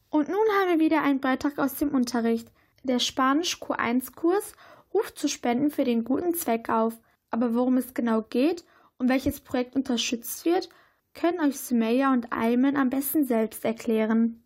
Und 0.09 0.27
nun 0.27 0.47
haben 0.59 0.69
wir 0.69 0.79
wieder 0.79 1.03
einen 1.03 1.19
Beitrag 1.19 1.59
aus 1.59 1.75
dem 1.75 1.89
Unterricht. 1.89 2.47
Der 2.81 2.97
Spanisch 2.97 3.57
Q1-Kurs 3.57 4.53
ruft 4.91 5.19
zu 5.19 5.27
Spenden 5.27 5.69
für 5.69 5.83
den 5.83 6.03
guten 6.03 6.33
Zweck 6.33 6.67
auf. 6.67 6.97
Aber 7.31 7.55
worum 7.55 7.77
es 7.77 7.93
genau 7.93 8.21
geht 8.21 8.65
und 8.97 9.07
welches 9.07 9.39
Projekt 9.39 9.75
unterstützt 9.75 10.43
wird, 10.43 10.67
können 11.13 11.39
euch 11.39 11.59
Sumeya 11.59 12.11
und 12.11 12.31
Ayman 12.31 12.75
am 12.75 12.89
besten 12.89 13.25
selbst 13.25 13.63
erklären. 13.63 14.43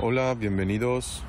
Hola, 0.00 0.34
bienvenidos. 0.34 1.22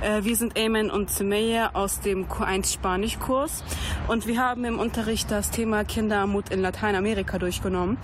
Äh, 0.00 0.22
wir 0.22 0.36
sind 0.36 0.56
Ayman 0.56 0.90
und 0.90 1.10
Sumeya 1.10 1.70
aus 1.74 2.00
dem 2.00 2.28
Q1 2.28 2.72
Spanischkurs 2.72 3.64
und 4.06 4.26
wir 4.28 4.40
haben 4.40 4.64
im 4.64 4.78
Unterricht 4.78 5.30
das 5.32 5.50
Thema 5.50 5.84
Kinderarmut 5.84 6.50
in 6.50 6.60
Lateinamerika 6.60 7.38
durchgenommen. 7.38 7.98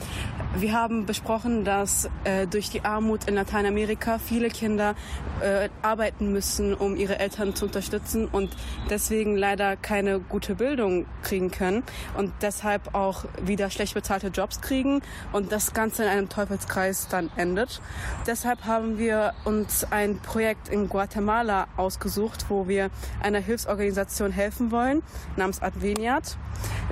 Wir 0.55 0.75
haben 0.75 1.07
besprochen, 1.07 1.65
dass 1.65 2.11
äh, 2.25 2.47
durch 2.47 2.69
die 2.69 2.85
Armut 2.85 3.27
in 3.27 3.37
Lateinamerika 3.37 4.19
viele 4.19 4.51
Kinder 4.51 4.95
äh, 5.41 5.71
arbeiten 5.81 6.31
müssen, 6.31 6.75
um 6.75 6.95
ihre 6.95 7.19
Eltern 7.19 7.55
zu 7.55 7.65
unterstützen 7.65 8.29
und 8.31 8.55
deswegen 8.91 9.35
leider 9.35 9.77
keine 9.77 10.21
gute 10.21 10.55
Bildung 10.55 11.07
kriegen 11.23 11.51
können 11.51 11.83
und 12.19 12.35
deshalb 12.43 12.95
auch 12.95 13.25
wieder 13.43 13.71
schlecht 13.71 13.95
bezahlte 13.95 14.27
Jobs 14.27 14.61
kriegen 14.61 15.01
und 15.33 15.53
das 15.53 15.73
Ganze 15.73 16.03
in 16.03 16.11
einem 16.11 16.29
Teufelskreis 16.29 17.09
dann 17.09 17.31
endet. 17.37 17.81
Deshalb 18.27 18.67
haben 18.67 18.99
wir 18.99 19.33
uns 19.47 19.87
ein 19.91 20.19
Projekt 20.19 20.69
in 20.69 20.91
Guatemala 20.91 21.67
ausgesucht, 21.79 22.45
wo 22.51 22.69
wir 22.69 22.91
einer 23.23 23.41
Hilfsorganisation 23.41 24.33
helfen 24.33 24.71
wollen, 24.71 25.03
namens 25.37 25.63
Adveniat, 25.63 26.37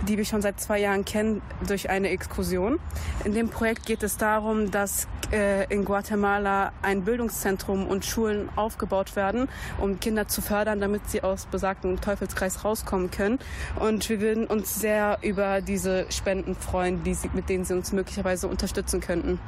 die 0.08 0.16
wir 0.16 0.24
schon 0.24 0.40
seit 0.40 0.58
zwei 0.60 0.80
Jahren 0.80 1.04
kennen 1.04 1.42
durch 1.68 1.90
eine 1.90 2.08
Exkursion. 2.08 2.80
In 3.24 3.34
dem 3.34 3.49
Projekt 3.50 3.86
geht 3.86 4.02
es 4.02 4.16
darum, 4.16 4.70
dass 4.70 5.06
äh, 5.32 5.72
in 5.72 5.84
Guatemala 5.84 6.72
ein 6.82 7.04
Bildungszentrum 7.04 7.86
und 7.86 8.04
Schulen 8.04 8.48
aufgebaut 8.56 9.16
werden, 9.16 9.48
um 9.78 10.00
Kinder 10.00 10.28
zu 10.28 10.42
fördern, 10.42 10.80
damit 10.80 11.08
sie 11.08 11.22
aus 11.22 11.46
besagten 11.46 12.00
Teufelskreis 12.00 12.64
rauskommen 12.64 13.10
können. 13.10 13.38
Und 13.78 14.08
wir 14.08 14.20
würden 14.20 14.46
uns 14.46 14.80
sehr 14.80 15.18
über 15.22 15.60
diese 15.60 16.06
Spenden 16.10 16.54
freuen, 16.54 17.04
die 17.04 17.14
sie, 17.14 17.30
mit 17.34 17.48
denen 17.48 17.64
sie 17.64 17.74
uns 17.74 17.92
möglicherweise 17.92 18.48
unterstützen 18.48 19.00
könnten. 19.00 19.38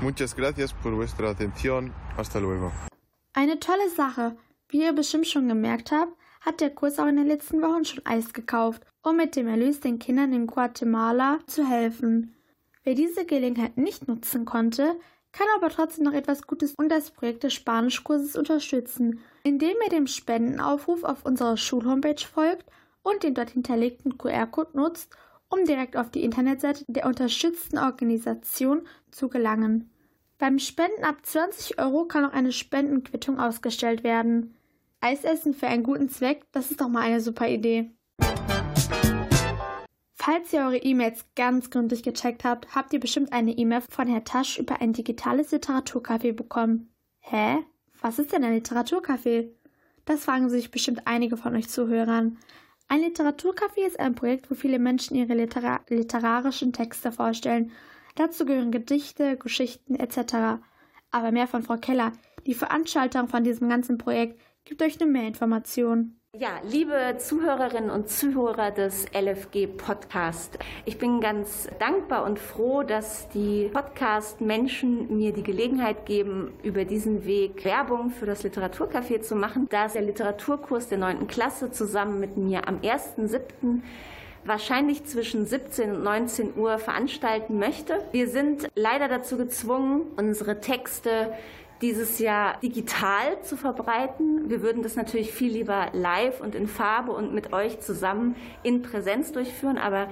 Muchas 0.00 0.36
gracias 0.36 0.72
por 0.72 0.92
vuestra 0.92 1.30
atención. 1.30 1.92
Hasta 2.16 2.38
luego. 2.38 2.70
Eine 3.32 3.58
tolle 3.58 3.90
Sache. 3.90 4.36
Wie 4.68 4.82
ihr 4.82 4.92
bestimmt 4.92 5.26
schon 5.26 5.48
gemerkt 5.48 5.90
habt, 5.92 6.12
hat 6.40 6.60
der 6.60 6.70
Kurs 6.70 6.98
auch 6.98 7.06
in 7.06 7.16
den 7.16 7.26
letzten 7.26 7.62
Wochen 7.62 7.84
schon 7.84 8.04
Eis 8.06 8.32
gekauft, 8.32 8.82
um 9.02 9.16
mit 9.16 9.34
dem 9.34 9.48
Erlös 9.48 9.80
den 9.80 9.98
Kindern 9.98 10.32
in 10.32 10.46
Guatemala 10.46 11.38
zu 11.46 11.66
helfen. 11.66 12.37
Wer 12.88 12.94
diese 12.94 13.26
Gelegenheit 13.26 13.76
nicht 13.76 14.08
nutzen 14.08 14.46
konnte, 14.46 14.98
kann 15.32 15.46
aber 15.58 15.68
trotzdem 15.68 16.04
noch 16.04 16.14
etwas 16.14 16.46
Gutes 16.46 16.74
und 16.74 16.88
das 16.88 17.10
Projekt 17.10 17.44
des 17.44 17.52
Spanischkurses 17.52 18.34
unterstützen, 18.34 19.20
indem 19.44 19.76
er 19.84 19.90
dem 19.90 20.06
Spendenaufruf 20.06 21.04
auf 21.04 21.26
unserer 21.26 21.58
Schulhomepage 21.58 22.26
folgt 22.26 22.64
und 23.02 23.24
den 23.24 23.34
dort 23.34 23.50
hinterlegten 23.50 24.16
QR-Code 24.16 24.70
nutzt, 24.72 25.14
um 25.50 25.66
direkt 25.66 25.98
auf 25.98 26.10
die 26.10 26.24
Internetseite 26.24 26.86
der 26.88 27.04
unterstützten 27.04 27.76
Organisation 27.76 28.88
zu 29.10 29.28
gelangen. 29.28 29.90
Beim 30.38 30.58
Spenden 30.58 31.04
ab 31.04 31.16
20 31.24 31.78
Euro 31.78 32.06
kann 32.06 32.24
auch 32.24 32.32
eine 32.32 32.52
Spendenquittung 32.52 33.38
ausgestellt 33.38 34.02
werden. 34.02 34.56
Eisessen 35.02 35.52
für 35.52 35.66
einen 35.66 35.82
guten 35.82 36.08
Zweck, 36.08 36.46
das 36.52 36.70
ist 36.70 36.80
doch 36.80 36.88
mal 36.88 37.02
eine 37.02 37.20
super 37.20 37.48
Idee. 37.50 37.90
Falls 40.20 40.52
ihr 40.52 40.62
eure 40.62 40.78
E-Mails 40.78 41.24
ganz 41.36 41.70
gründlich 41.70 42.02
gecheckt 42.02 42.42
habt, 42.42 42.74
habt 42.74 42.92
ihr 42.92 42.98
bestimmt 42.98 43.32
eine 43.32 43.52
E-Mail 43.52 43.82
von 43.88 44.08
Herr 44.08 44.24
Tasch 44.24 44.58
über 44.58 44.80
ein 44.80 44.92
digitales 44.92 45.52
Literaturcafé 45.52 46.32
bekommen. 46.32 46.92
Hä? 47.20 47.64
Was 48.00 48.18
ist 48.18 48.32
denn 48.32 48.42
ein 48.42 48.60
Literaturcafé? 48.60 49.48
Das 50.06 50.24
fragen 50.24 50.48
sich 50.48 50.72
bestimmt 50.72 51.06
einige 51.06 51.36
von 51.36 51.54
euch 51.54 51.68
Zuhörern. 51.68 52.36
Ein 52.88 53.02
Literaturcafé 53.02 53.86
ist 53.86 54.00
ein 54.00 54.16
Projekt, 54.16 54.50
wo 54.50 54.56
viele 54.56 54.80
Menschen 54.80 55.14
ihre 55.14 55.34
litera 55.34 55.80
literarischen 55.88 56.72
Texte 56.72 57.12
vorstellen. 57.12 57.70
Dazu 58.16 58.44
gehören 58.44 58.72
Gedichte, 58.72 59.36
Geschichten 59.36 59.94
etc. 59.94 60.60
Aber 61.12 61.30
mehr 61.30 61.46
von 61.46 61.62
Frau 61.62 61.76
Keller. 61.76 62.12
Die 62.44 62.54
Veranstaltung 62.54 63.28
von 63.28 63.44
diesem 63.44 63.68
ganzen 63.68 63.98
Projekt 63.98 64.40
gibt 64.64 64.82
euch 64.82 64.98
nur 64.98 65.08
mehr 65.08 65.28
Informationen. 65.28 66.17
Ja, 66.40 66.60
liebe 66.62 67.16
Zuhörerinnen 67.18 67.90
und 67.90 68.08
Zuhörer 68.08 68.70
des 68.70 69.06
LFG 69.12 69.66
Podcast, 69.66 70.56
ich 70.84 70.96
bin 70.96 71.20
ganz 71.20 71.68
dankbar 71.80 72.22
und 72.22 72.38
froh, 72.38 72.84
dass 72.84 73.28
die 73.30 73.68
Podcast-Menschen 73.72 75.16
mir 75.16 75.32
die 75.32 75.42
Gelegenheit 75.42 76.06
geben, 76.06 76.52
über 76.62 76.84
diesen 76.84 77.24
Weg 77.24 77.64
Werbung 77.64 78.10
für 78.10 78.24
das 78.24 78.44
Literaturcafé 78.44 79.20
zu 79.20 79.34
machen, 79.34 79.66
da 79.68 79.88
der 79.88 80.02
Literaturkurs 80.02 80.88
der 80.88 80.98
9. 80.98 81.26
Klasse 81.26 81.72
zusammen 81.72 82.20
mit 82.20 82.36
mir 82.36 82.68
am 82.68 82.76
1.7 82.82 83.82
wahrscheinlich 84.44 85.04
zwischen 85.06 85.44
17 85.44 85.90
und 85.90 86.04
19 86.04 86.56
Uhr 86.56 86.78
veranstalten 86.78 87.58
möchte. 87.58 88.00
Wir 88.12 88.28
sind 88.28 88.68
leider 88.76 89.08
dazu 89.08 89.38
gezwungen, 89.38 90.02
unsere 90.16 90.60
Texte 90.60 91.32
dieses 91.80 92.18
Jahr 92.18 92.58
digital 92.60 93.40
zu 93.42 93.56
verbreiten. 93.56 94.50
Wir 94.50 94.62
würden 94.62 94.82
das 94.82 94.96
natürlich 94.96 95.32
viel 95.32 95.52
lieber 95.52 95.88
live 95.92 96.40
und 96.40 96.54
in 96.54 96.66
Farbe 96.66 97.12
und 97.12 97.34
mit 97.34 97.52
euch 97.52 97.80
zusammen 97.80 98.36
in 98.62 98.82
Präsenz 98.82 99.32
durchführen, 99.32 99.78
aber 99.78 100.08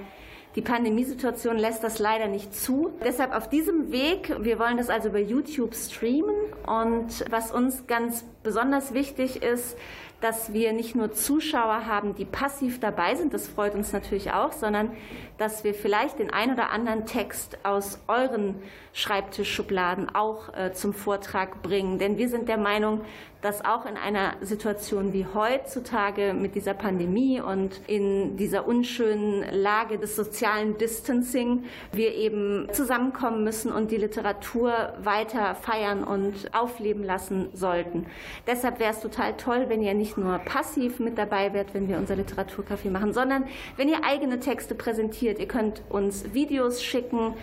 die 0.55 0.61
Pandemiesituation 0.63 1.57
lässt 1.57 1.83
das 1.83 1.99
leider 1.99 2.27
nicht 2.27 2.55
zu. 2.55 2.91
Deshalb 3.03 3.35
auf 3.35 3.47
diesem 3.47 3.91
Weg, 3.91 4.35
wir 4.39 4.57
wollen 4.57 4.77
das 4.77 4.89
also 4.89 5.11
bei 5.11 5.21
YouTube 5.21 5.75
streamen 5.75 6.35
und 6.65 7.25
was 7.29 7.51
uns 7.51 7.85
ganz 7.85 8.25
besonders 8.41 8.93
wichtig 8.93 9.43
ist, 9.43 9.77
dass 10.19 10.53
wir 10.53 10.73
nicht 10.73 10.95
nur 10.95 11.11
Zuschauer 11.11 11.85
haben, 11.85 12.15
die 12.15 12.25
passiv 12.25 12.79
dabei 12.79 13.13
sind, 13.13 13.35
das 13.35 13.47
freut 13.47 13.75
uns 13.75 13.93
natürlich 13.93 14.31
auch, 14.31 14.51
sondern 14.51 14.91
dass 15.37 15.63
wir 15.63 15.75
vielleicht 15.75 16.17
den 16.17 16.31
ein 16.31 16.53
oder 16.53 16.71
anderen 16.71 17.05
Text 17.05 17.59
aus 17.63 17.99
euren 18.07 18.55
Schreibtischschubladen 18.97 20.09
auch 20.15 20.51
äh, 20.55 20.73
zum 20.73 20.91
Vortrag 20.91 21.61
bringen. 21.61 21.99
Denn 21.99 22.17
wir 22.17 22.29
sind 22.29 22.49
der 22.49 22.57
Meinung, 22.57 23.01
dass 23.41 23.63
auch 23.63 23.85
in 23.85 23.95
einer 23.95 24.33
Situation 24.41 25.13
wie 25.13 25.27
heutzutage 25.31 26.33
mit 26.33 26.55
dieser 26.55 26.73
Pandemie 26.73 27.39
und 27.39 27.79
in 27.85 28.37
dieser 28.37 28.67
unschönen 28.67 29.45
Lage 29.51 29.99
des 29.99 30.15
sozialen 30.15 30.79
Distancing 30.79 31.65
wir 31.91 32.15
eben 32.15 32.67
zusammenkommen 32.71 33.43
müssen 33.43 33.71
und 33.71 33.91
die 33.91 33.97
Literatur 33.97 34.93
weiter 34.99 35.53
feiern 35.53 36.03
und 36.03 36.33
aufleben 36.55 37.03
lassen 37.03 37.49
sollten. 37.53 38.07
Deshalb 38.47 38.79
wäre 38.79 38.93
es 38.93 38.99
total 38.99 39.37
toll, 39.37 39.65
wenn 39.67 39.83
ihr 39.83 39.93
nicht 39.93 40.17
nur 40.17 40.39
passiv 40.39 40.99
mit 40.99 41.19
dabei 41.19 41.53
wärt, 41.53 41.75
wenn 41.75 41.87
wir 41.87 41.97
unser 41.97 42.15
Literaturcafé 42.15 42.89
machen, 42.89 43.13
sondern 43.13 43.45
wenn 43.75 43.89
ihr 43.89 44.03
eigene 44.03 44.39
Texte 44.39 44.73
präsentiert. 44.73 45.37
Ihr 45.37 45.47
könnt 45.47 45.83
uns 45.89 46.33
Videos 46.33 46.81
schicken 46.81 47.35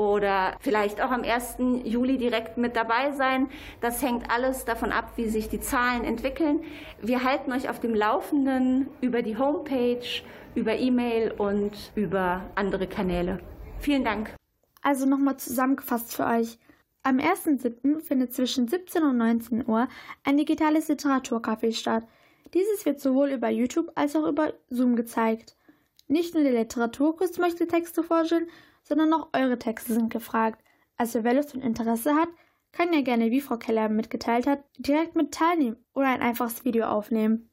oder 0.00 0.56
vielleicht 0.60 1.00
auch 1.00 1.10
am 1.10 1.22
1. 1.22 1.56
Juli 1.84 2.16
direkt 2.16 2.56
mit 2.56 2.74
dabei 2.76 3.12
sein. 3.12 3.48
Das 3.80 4.02
hängt 4.02 4.30
alles 4.30 4.64
davon 4.64 4.92
ab, 4.92 5.12
wie 5.16 5.28
sich 5.28 5.48
die 5.48 5.60
Zahlen 5.60 6.04
entwickeln. 6.04 6.62
Wir 7.02 7.22
halten 7.22 7.52
euch 7.52 7.68
auf 7.68 7.80
dem 7.80 7.94
Laufenden 7.94 8.88
über 9.00 9.22
die 9.22 9.36
Homepage, 9.36 10.06
über 10.54 10.76
E-Mail 10.76 11.32
und 11.32 11.92
über 11.94 12.42
andere 12.54 12.86
Kanäle. 12.86 13.40
Vielen 13.78 14.04
Dank. 14.04 14.34
Also 14.82 15.06
nochmal 15.06 15.36
zusammengefasst 15.36 16.14
für 16.14 16.26
euch. 16.26 16.58
Am 17.02 17.18
1.7. 17.18 18.00
findet 18.00 18.34
zwischen 18.34 18.68
17 18.68 19.02
und 19.02 19.16
19 19.16 19.68
Uhr 19.68 19.88
ein 20.24 20.36
digitales 20.36 20.88
Literaturcafé 20.88 21.72
statt. 21.72 22.06
Dieses 22.52 22.84
wird 22.84 23.00
sowohl 23.00 23.30
über 23.30 23.48
YouTube 23.48 23.92
als 23.94 24.16
auch 24.16 24.26
über 24.26 24.54
Zoom 24.68 24.96
gezeigt. 24.96 25.56
Nicht 26.08 26.34
nur 26.34 26.42
der 26.42 26.52
Literaturkurs 26.52 27.38
möchte 27.38 27.68
Texte 27.68 28.02
vorstellen, 28.02 28.48
sondern 28.90 29.12
auch 29.12 29.28
eure 29.32 29.56
Texte 29.56 29.94
sind 29.94 30.10
gefragt. 30.10 30.60
Also 30.96 31.22
wer 31.22 31.32
Lust 31.32 31.54
und 31.54 31.62
Interesse 31.62 32.14
hat, 32.16 32.28
kann 32.72 32.92
ja 32.92 33.02
gerne, 33.02 33.30
wie 33.30 33.40
Frau 33.40 33.56
Keller 33.56 33.88
mitgeteilt 33.88 34.48
hat, 34.48 34.64
direkt 34.78 35.14
mit 35.14 35.32
teilnehmen 35.32 35.76
oder 35.94 36.08
ein 36.08 36.20
einfaches 36.20 36.64
Video 36.64 36.86
aufnehmen. 36.86 37.48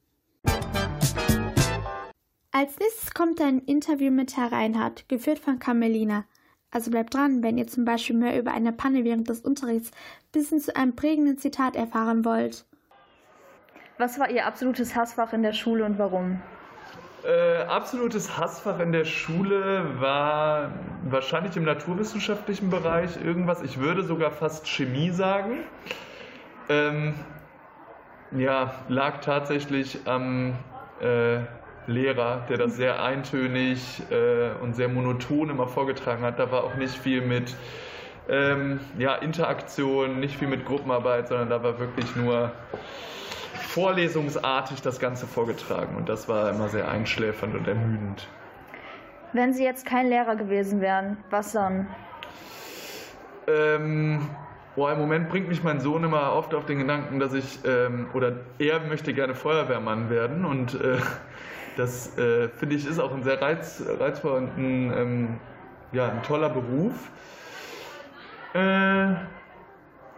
Als 2.51 2.79
nächstes 2.79 3.13
kommt 3.13 3.39
ein 3.39 3.59
Interview 3.59 4.09
mit 4.09 4.35
Herr 4.35 4.51
Reinhardt, 4.51 5.07
geführt 5.07 5.37
von 5.37 5.59
Camelina. 5.59 6.25
Also 6.71 6.89
bleibt 6.89 7.13
dran, 7.13 7.43
wenn 7.43 7.59
ihr 7.59 7.67
zum 7.67 7.85
Beispiel 7.85 8.17
mehr 8.17 8.39
über 8.39 8.51
eine 8.51 8.73
Panne 8.73 9.03
während 9.03 9.29
des 9.29 9.41
Unterrichts 9.41 9.91
bis 10.31 10.49
hin 10.49 10.59
zu 10.59 10.75
einem 10.75 10.95
prägenden 10.95 11.37
Zitat 11.37 11.75
erfahren 11.75 12.25
wollt. 12.25 12.65
Was 13.99 14.19
war 14.19 14.31
Ihr 14.31 14.47
absolutes 14.47 14.95
Hassfach 14.95 15.33
in 15.33 15.43
der 15.43 15.53
Schule 15.53 15.85
und 15.85 15.99
warum? 15.99 16.41
Äh, 17.23 17.63
absolutes 17.63 18.37
Hassfach 18.37 18.79
in 18.79 18.91
der 18.91 19.05
Schule 19.05 19.99
war 19.99 20.71
wahrscheinlich 21.03 21.57
im 21.57 21.63
naturwissenschaftlichen 21.63 22.69
Bereich 22.69 23.17
irgendwas. 23.23 23.61
Ich 23.63 23.79
würde 23.79 24.03
sogar 24.03 24.31
fast 24.31 24.67
Chemie 24.67 25.09
sagen. 25.09 25.59
Ähm, 26.69 27.15
ja, 28.31 28.73
lag 28.87 29.21
tatsächlich 29.21 29.99
am 30.05 30.55
äh, 30.99 31.39
Lehrer, 31.87 32.45
der 32.49 32.57
das 32.57 32.75
sehr 32.75 33.01
eintönig 33.01 34.03
äh, 34.11 34.51
und 34.61 34.75
sehr 34.75 34.89
monoton 34.89 35.49
immer 35.49 35.67
vorgetragen 35.67 36.23
hat. 36.23 36.37
Da 36.37 36.51
war 36.51 36.65
auch 36.65 36.75
nicht 36.75 36.95
viel 36.95 37.21
mit 37.21 37.55
ähm, 38.29 38.79
ja, 38.97 39.15
Interaktion, 39.15 40.19
nicht 40.19 40.37
viel 40.37 40.49
mit 40.49 40.65
Gruppenarbeit, 40.65 41.29
sondern 41.29 41.49
da 41.49 41.63
war 41.63 41.79
wirklich 41.79 42.15
nur 42.15 42.51
vorlesungsartig 43.77 44.81
das 44.81 44.99
Ganze 44.99 45.27
vorgetragen 45.27 45.95
und 45.97 46.09
das 46.09 46.27
war 46.27 46.49
immer 46.49 46.67
sehr 46.67 46.89
einschläfernd 46.89 47.53
und 47.53 47.67
ermüdend. 47.67 48.27
Wenn 49.33 49.53
Sie 49.53 49.63
jetzt 49.63 49.85
kein 49.85 50.07
Lehrer 50.07 50.35
gewesen 50.35 50.81
wären, 50.81 51.17
was 51.29 51.51
dann? 51.51 51.87
Ähm, 53.47 54.27
boah, 54.75 54.93
im 54.93 54.97
Moment 54.97 55.29
bringt 55.29 55.47
mich 55.47 55.63
mein 55.63 55.79
Sohn 55.79 56.03
immer 56.03 56.33
oft 56.33 56.55
auf 56.55 56.65
den 56.65 56.79
Gedanken, 56.79 57.19
dass 57.19 57.33
ich, 57.33 57.59
ähm, 57.65 58.07
oder 58.15 58.37
er 58.57 58.79
möchte 58.79 59.13
gerne 59.13 59.35
Feuerwehrmann 59.35 60.09
werden 60.09 60.43
und 60.43 60.73
äh, 60.73 60.97
das 61.77 62.17
äh, 62.17 62.49
finde 62.49 62.75
ich 62.75 62.87
ist 62.87 62.97
auch 62.97 63.13
ein 63.13 63.21
sehr 63.21 63.39
reiz, 63.39 63.83
reizvoller 63.99 64.37
und 64.37 64.57
ein, 64.57 64.93
ähm, 64.97 65.39
ja, 65.91 66.09
ein 66.09 66.23
toller 66.23 66.49
Beruf. 66.49 67.11
Äh, 68.55 68.59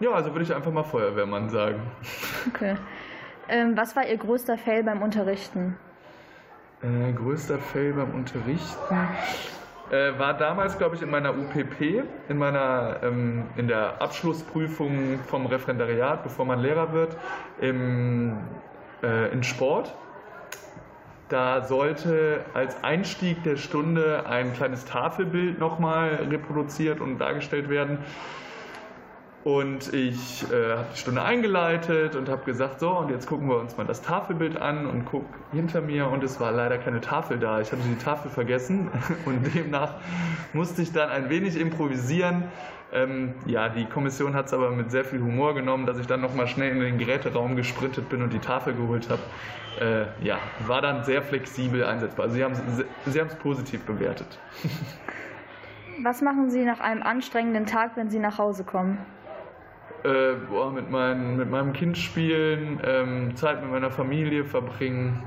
ja, 0.01 0.11
also 0.13 0.31
würde 0.33 0.43
ich 0.43 0.55
einfach 0.55 0.71
mal 0.71 0.83
Feuerwehrmann 0.83 1.49
sagen. 1.49 1.81
Okay. 2.47 2.77
Ähm, 3.49 3.75
was 3.75 3.95
war 3.95 4.07
Ihr 4.07 4.17
größter 4.17 4.57
Fail 4.57 4.83
beim 4.83 5.01
Unterrichten? 5.01 5.75
Äh, 6.81 7.11
größter 7.13 7.57
Fail 7.57 7.93
beim 7.93 8.13
Unterrichten 8.13 8.95
äh, 9.91 10.17
war 10.19 10.35
damals, 10.35 10.77
glaube 10.77 10.95
ich, 10.95 11.01
in 11.01 11.09
meiner 11.09 11.31
UPP, 11.31 12.03
in 12.29 12.37
meiner 12.37 12.99
ähm, 13.03 13.45
in 13.57 13.67
der 13.67 14.01
Abschlussprüfung 14.01 15.19
vom 15.25 15.45
Referendariat, 15.47 16.23
bevor 16.23 16.45
man 16.45 16.59
Lehrer 16.59 16.93
wird, 16.93 17.17
im, 17.59 18.37
äh, 19.01 19.31
in 19.31 19.43
Sport. 19.43 19.95
Da 21.29 21.63
sollte 21.63 22.45
als 22.53 22.83
Einstieg 22.83 23.43
der 23.43 23.57
Stunde 23.57 24.25
ein 24.27 24.53
kleines 24.53 24.85
Tafelbild 24.85 25.59
nochmal 25.59 26.27
reproduziert 26.29 26.99
und 27.01 27.19
dargestellt 27.19 27.69
werden. 27.69 27.99
Und 29.46 29.93
ich 29.93 30.43
äh, 30.51 30.72
habe 30.72 30.88
die 30.93 30.98
Stunde 30.98 31.22
eingeleitet 31.22 32.15
und 32.17 32.27
habe 32.27 32.43
gesagt, 32.43 32.81
so, 32.81 32.91
und 32.91 33.10
jetzt 33.10 33.25
gucken 33.25 33.48
wir 33.48 33.58
uns 33.58 33.77
mal 33.77 33.86
das 33.86 34.01
Tafelbild 34.01 34.62
an 34.62 34.86
und 34.86 35.05
guck 35.05 35.24
hinter 35.53 35.79
mir 35.79 36.08
und 36.08 36.24
es 36.25 36.41
war 36.41 36.51
leider 36.51 36.77
keine 36.77 37.00
Tafel 37.00 37.39
da. 37.39 37.62
Ich 37.62 37.72
hatte 37.72 37.81
die 37.84 38.03
Tafel 38.03 38.29
vergessen 38.29 38.89
und 39.25 39.55
demnach 39.55 39.96
musste 40.51 40.81
ich 40.81 40.91
dann 40.91 41.10
ein 41.10 41.29
wenig 41.29 41.58
improvisieren. 41.58 42.43
Ähm, 42.91 43.34
ja, 43.46 43.69
die 43.69 43.86
Kommission 43.86 44.34
hat 44.34 44.48
es 44.48 44.53
aber 44.53 44.72
mit 44.72 44.91
sehr 44.91 45.05
viel 45.05 45.22
Humor 45.22 45.53
genommen, 45.53 45.86
dass 45.86 46.00
ich 46.00 46.08
dann 46.08 46.19
nochmal 46.19 46.48
schnell 46.48 46.72
in 46.72 46.79
den 46.79 46.98
Geräteraum 46.98 47.55
gesprintet 47.55 48.10
bin 48.10 48.22
und 48.22 48.34
die 48.34 48.39
Tafel 48.39 48.74
geholt 48.74 49.10
habe. 49.10 49.22
Äh, 49.79 50.25
ja, 50.25 50.39
war 50.67 50.81
dann 50.81 51.05
sehr 51.05 51.22
flexibel 51.22 51.86
einsetzbar. 51.86 52.25
Also 52.25 52.36
Sie 52.36 52.43
haben 52.43 52.55
es 53.05 53.36
positiv 53.36 53.86
bewertet. 53.86 54.39
Was 56.03 56.22
machen 56.22 56.50
Sie 56.50 56.65
nach 56.65 56.79
einem 56.79 57.03
anstrengenden 57.03 57.65
Tag, 57.65 57.91
wenn 57.96 58.10
Sie 58.10 58.19
nach 58.19 58.38
Hause 58.38 58.63
kommen? 58.63 58.98
Äh, 60.03 60.34
boah, 60.50 60.72
mit, 60.72 60.89
mein, 60.89 61.38
mit 61.38 61.50
meinem 61.50 61.74
Kind 61.74 61.98
spielen, 61.98 62.79
ähm, 62.84 63.36
Zeit 63.36 63.62
mit 63.62 63.72
meiner 63.72 63.91
Familie 63.91 64.46
verbringen. 64.46 65.24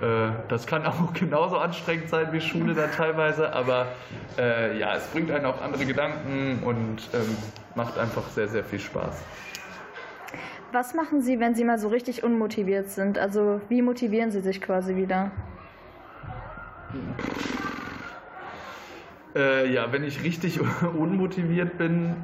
Äh, 0.00 0.30
das 0.48 0.66
kann 0.66 0.86
auch 0.86 1.12
genauso 1.14 1.58
anstrengend 1.58 2.08
sein 2.08 2.32
wie 2.32 2.40
Schule 2.40 2.74
dann 2.74 2.90
teilweise, 2.90 3.52
aber 3.52 3.88
äh, 4.38 4.78
ja, 4.78 4.94
es 4.96 5.06
bringt 5.08 5.30
einen 5.30 5.46
auf 5.46 5.62
andere 5.62 5.84
Gedanken 5.84 6.62
und 6.64 7.08
ähm, 7.14 7.36
macht 7.74 7.98
einfach 7.98 8.28
sehr, 8.28 8.48
sehr 8.48 8.64
viel 8.64 8.80
Spaß. 8.80 9.22
Was 10.72 10.94
machen 10.94 11.20
Sie, 11.20 11.40
wenn 11.40 11.54
Sie 11.54 11.64
mal 11.64 11.78
so 11.78 11.88
richtig 11.88 12.22
unmotiviert 12.22 12.88
sind? 12.90 13.18
Also 13.18 13.60
wie 13.68 13.82
motivieren 13.82 14.30
Sie 14.30 14.40
sich 14.40 14.60
quasi 14.60 14.96
wieder? 14.96 15.32
Äh, 19.34 19.72
ja, 19.72 19.92
wenn 19.92 20.04
ich 20.04 20.22
richtig 20.22 20.60
unmotiviert 20.98 21.78
bin, 21.78 22.16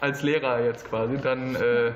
als 0.00 0.22
Lehrer 0.22 0.64
jetzt 0.64 0.88
quasi, 0.88 1.18
dann 1.18 1.54
äh, 1.54 1.92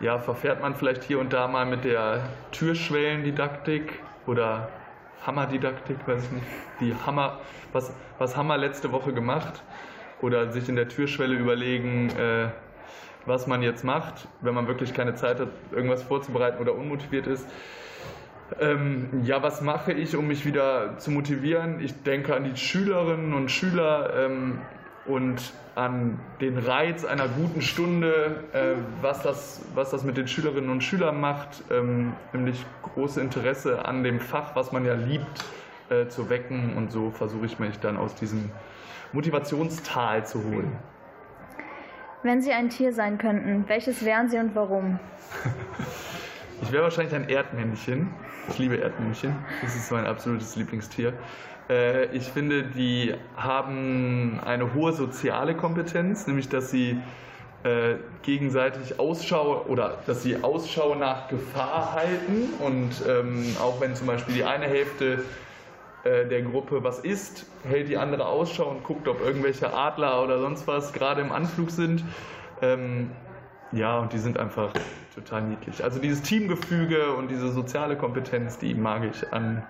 ja, 0.00 0.18
verfährt 0.18 0.60
man 0.60 0.74
vielleicht 0.74 1.04
hier 1.04 1.18
und 1.18 1.32
da 1.32 1.46
mal 1.46 1.66
mit 1.66 1.84
der 1.84 2.22
Türschwellendidaktik 2.52 4.00
oder 4.26 4.68
Hammerdidaktik, 5.26 5.96
weiß 6.06 6.24
ich 6.24 6.30
nicht, 6.30 6.46
die 6.80 6.94
Hammer, 7.06 7.40
was, 7.72 7.92
was 8.18 8.36
wir 8.36 8.58
letzte 8.58 8.92
Woche 8.92 9.12
gemacht? 9.12 9.62
Oder 10.22 10.52
sich 10.52 10.68
in 10.68 10.76
der 10.76 10.88
Türschwelle 10.88 11.34
überlegen, 11.34 12.10
äh, 12.10 12.48
was 13.26 13.46
man 13.46 13.62
jetzt 13.62 13.84
macht, 13.84 14.28
wenn 14.40 14.54
man 14.54 14.66
wirklich 14.66 14.92
keine 14.92 15.14
Zeit 15.14 15.40
hat, 15.40 15.48
irgendwas 15.70 16.02
vorzubereiten 16.02 16.60
oder 16.60 16.74
unmotiviert 16.74 17.26
ist. 17.26 17.46
Ähm, 18.58 19.22
ja, 19.24 19.42
was 19.42 19.60
mache 19.60 19.92
ich, 19.92 20.16
um 20.16 20.26
mich 20.26 20.44
wieder 20.44 20.98
zu 20.98 21.10
motivieren? 21.10 21.80
Ich 21.80 22.02
denke 22.02 22.34
an 22.34 22.44
die 22.44 22.56
Schülerinnen 22.56 23.32
und 23.32 23.50
Schüler 23.50 24.12
ähm, 24.16 24.58
und 25.10 25.52
an 25.74 26.18
den 26.40 26.58
Reiz 26.58 27.04
einer 27.04 27.28
guten 27.28 27.62
Stunde, 27.62 28.44
äh, 28.52 28.74
was, 29.00 29.22
das, 29.22 29.62
was 29.74 29.90
das 29.90 30.04
mit 30.04 30.16
den 30.16 30.28
Schülerinnen 30.28 30.70
und 30.70 30.82
Schülern 30.82 31.20
macht, 31.20 31.64
ähm, 31.70 32.12
nämlich 32.32 32.64
große 32.82 33.20
Interesse 33.20 33.84
an 33.84 34.04
dem 34.04 34.20
Fach, 34.20 34.54
was 34.54 34.72
man 34.72 34.84
ja 34.84 34.94
liebt, 34.94 35.44
äh, 35.88 36.08
zu 36.08 36.30
wecken. 36.30 36.76
Und 36.76 36.92
so 36.92 37.10
versuche 37.10 37.46
ich 37.46 37.58
mich 37.58 37.78
dann 37.78 37.96
aus 37.96 38.14
diesem 38.14 38.50
Motivationstal 39.12 40.26
zu 40.26 40.44
holen. 40.44 40.72
Wenn 42.22 42.42
Sie 42.42 42.52
ein 42.52 42.68
Tier 42.68 42.92
sein 42.92 43.16
könnten, 43.16 43.64
welches 43.66 44.04
wären 44.04 44.28
Sie 44.28 44.38
und 44.38 44.54
warum? 44.54 44.98
ich 46.62 46.70
wäre 46.70 46.82
wahrscheinlich 46.82 47.14
ein 47.14 47.28
Erdmännchen. 47.28 48.10
Ich 48.48 48.58
liebe 48.58 48.76
Erdmännchen. 48.76 49.34
Das 49.62 49.74
ist 49.74 49.90
mein 49.90 50.06
absolutes 50.06 50.56
Lieblingstier. 50.56 51.14
Äh, 51.70 52.06
ich 52.16 52.24
finde, 52.24 52.64
die 52.64 53.14
haben 53.36 54.40
eine 54.44 54.74
hohe 54.74 54.92
soziale 54.92 55.54
Kompetenz, 55.54 56.26
nämlich 56.26 56.48
dass 56.48 56.70
sie 56.70 57.00
äh, 57.62 57.94
gegenseitig 58.22 58.98
Ausschau 58.98 59.64
oder 59.68 59.98
dass 60.06 60.22
sie 60.22 60.42
Ausschau 60.42 60.94
nach 60.94 61.28
Gefahr 61.28 61.92
halten 61.92 62.48
und 62.58 62.90
ähm, 63.06 63.56
auch 63.60 63.80
wenn 63.80 63.94
zum 63.94 64.06
Beispiel 64.06 64.34
die 64.34 64.44
eine 64.44 64.64
Hälfte 64.66 65.22
äh, 66.04 66.26
der 66.26 66.42
Gruppe 66.42 66.82
was 66.82 67.00
isst, 67.00 67.46
hält 67.64 67.88
die 67.88 67.98
andere 67.98 68.26
Ausschau 68.26 68.70
und 68.70 68.82
guckt, 68.82 69.06
ob 69.06 69.20
irgendwelche 69.20 69.72
Adler 69.72 70.22
oder 70.22 70.40
sonst 70.40 70.66
was 70.66 70.92
gerade 70.92 71.20
im 71.20 71.30
Anflug 71.30 71.70
sind. 71.70 72.02
Ähm, 72.62 73.10
ja, 73.72 73.98
und 73.98 74.12
die 74.12 74.18
sind 74.18 74.38
einfach 74.38 74.72
total 75.14 75.42
niedlich. 75.42 75.84
Also 75.84 76.00
dieses 76.00 76.22
Teamgefüge 76.22 77.12
und 77.12 77.30
diese 77.30 77.52
soziale 77.52 77.96
Kompetenz, 77.96 78.58
die 78.58 78.74
mag 78.74 79.04
ich 79.04 79.32
an 79.32 79.62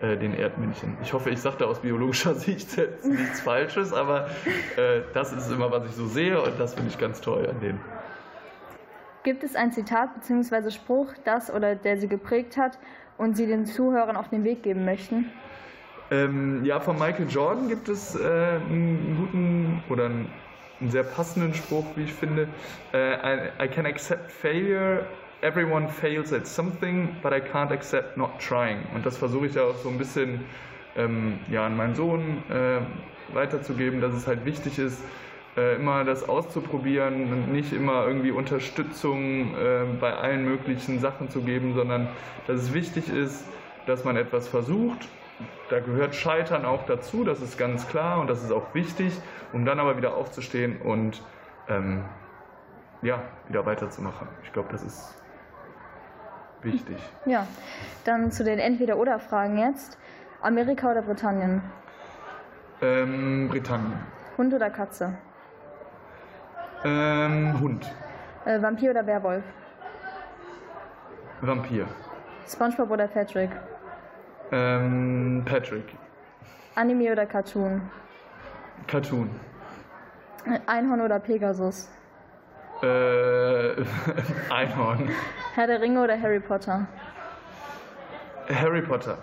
äh, 0.00 0.16
den 0.16 0.34
Erdmännchen. 0.34 0.96
Ich 1.02 1.12
hoffe, 1.12 1.30
ich 1.30 1.40
sage 1.40 1.56
da 1.60 1.64
aus 1.66 1.80
biologischer 1.80 2.34
Sicht 2.36 2.76
jetzt 2.76 3.06
nichts 3.06 3.40
Falsches, 3.40 3.92
aber 3.92 4.28
äh, 4.76 5.00
das 5.14 5.32
ist 5.32 5.50
immer, 5.50 5.70
was 5.70 5.86
ich 5.86 5.92
so 5.92 6.06
sehe 6.06 6.40
und 6.40 6.58
das 6.60 6.74
finde 6.74 6.90
ich 6.90 6.98
ganz 6.98 7.20
toll 7.20 7.48
an 7.48 7.60
denen. 7.60 7.80
Gibt 9.22 9.42
es 9.42 9.56
ein 9.56 9.72
Zitat 9.72 10.10
bzw. 10.14 10.70
Spruch, 10.70 11.12
das 11.24 11.52
oder 11.52 11.74
der 11.74 11.96
Sie 11.98 12.08
geprägt 12.08 12.56
hat 12.56 12.78
und 13.18 13.36
Sie 13.36 13.46
den 13.46 13.66
Zuhörern 13.66 14.16
auf 14.16 14.28
den 14.28 14.44
Weg 14.44 14.62
geben 14.62 14.84
möchten? 14.84 15.32
Ähm, 16.10 16.64
ja, 16.64 16.78
von 16.78 16.96
Michael 16.96 17.26
Jordan 17.28 17.68
gibt 17.68 17.88
es 17.88 18.14
äh, 18.14 18.20
einen 18.24 19.16
guten 19.18 19.82
oder 19.90 20.04
einen, 20.04 20.30
einen, 20.80 20.90
sehr 20.90 21.02
passenden 21.02 21.54
Spruch, 21.54 21.84
wie 21.96 22.04
ich 22.04 22.12
finde. 22.12 22.46
Äh, 22.92 23.14
I, 23.14 23.64
I 23.64 23.68
can 23.68 23.86
accept 23.86 24.30
failure 24.30 25.04
everyone 25.42 25.88
fails 25.88 26.32
at 26.32 26.46
something, 26.46 27.16
but 27.22 27.32
I 27.32 27.40
can't 27.40 27.70
accept 27.70 28.16
not 28.16 28.38
trying. 28.40 28.84
Und 28.94 29.04
das 29.04 29.16
versuche 29.16 29.46
ich 29.46 29.54
ja 29.54 29.64
auch 29.64 29.76
so 29.76 29.88
ein 29.88 29.98
bisschen 29.98 30.44
ähm, 30.96 31.38
ja, 31.50 31.66
an 31.66 31.76
meinen 31.76 31.94
Sohn 31.94 32.42
äh, 32.50 32.80
weiterzugeben, 33.34 34.00
dass 34.00 34.14
es 34.14 34.26
halt 34.26 34.44
wichtig 34.44 34.78
ist, 34.78 35.02
äh, 35.56 35.76
immer 35.76 36.04
das 36.04 36.28
auszuprobieren 36.28 37.32
und 37.32 37.52
nicht 37.52 37.72
immer 37.72 38.06
irgendwie 38.06 38.30
Unterstützung 38.30 39.54
äh, 39.54 39.84
bei 40.00 40.14
allen 40.14 40.44
möglichen 40.44 41.00
Sachen 41.00 41.30
zu 41.30 41.42
geben, 41.42 41.74
sondern 41.74 42.08
dass 42.46 42.62
es 42.62 42.74
wichtig 42.74 43.08
ist, 43.08 43.44
dass 43.86 44.04
man 44.04 44.16
etwas 44.16 44.48
versucht. 44.48 45.08
Da 45.68 45.80
gehört 45.80 46.14
Scheitern 46.14 46.64
auch 46.64 46.86
dazu, 46.86 47.24
das 47.24 47.42
ist 47.42 47.58
ganz 47.58 47.88
klar 47.88 48.20
und 48.20 48.28
das 48.28 48.42
ist 48.42 48.52
auch 48.52 48.74
wichtig, 48.74 49.12
um 49.52 49.66
dann 49.66 49.80
aber 49.80 49.96
wieder 49.96 50.14
aufzustehen 50.14 50.80
und 50.80 51.22
ähm, 51.68 52.04
ja, 53.02 53.22
wieder 53.48 53.66
weiterzumachen. 53.66 54.28
Ich 54.44 54.52
glaube, 54.52 54.68
das 54.72 54.82
ist 54.82 55.14
wichtig. 56.66 56.98
Ja, 57.26 57.46
dann 58.04 58.30
zu 58.30 58.44
den 58.44 58.58
Entweder-Oder-Fragen 58.58 59.58
jetzt. 59.58 59.96
Amerika 60.42 60.90
oder 60.90 61.02
Britannien? 61.02 61.62
Ähm, 62.82 63.48
Britannien. 63.48 63.98
Hund 64.36 64.52
oder 64.52 64.68
Katze? 64.70 65.16
Ähm, 66.84 67.58
Hund. 67.58 67.90
Äh, 68.44 68.60
Vampir 68.60 68.90
oder 68.90 69.06
Werwolf? 69.06 69.42
Vampir. 71.40 71.86
SpongeBob 72.46 72.90
oder 72.90 73.08
Patrick? 73.08 73.50
Ähm, 74.52 75.42
Patrick. 75.44 75.96
Anime 76.76 77.10
oder 77.12 77.26
Cartoon? 77.26 77.80
Cartoon. 78.86 79.30
Einhorn 80.66 81.00
oder 81.00 81.18
Pegasus? 81.18 81.88
Äh, 82.82 83.84
Einhorn. 84.50 85.08
Herr 85.54 85.66
der 85.66 85.80
Ringe 85.80 86.02
oder 86.02 86.20
Harry 86.20 86.40
Potter? 86.40 86.86
Harry 88.48 88.82
Potter. 88.82 89.18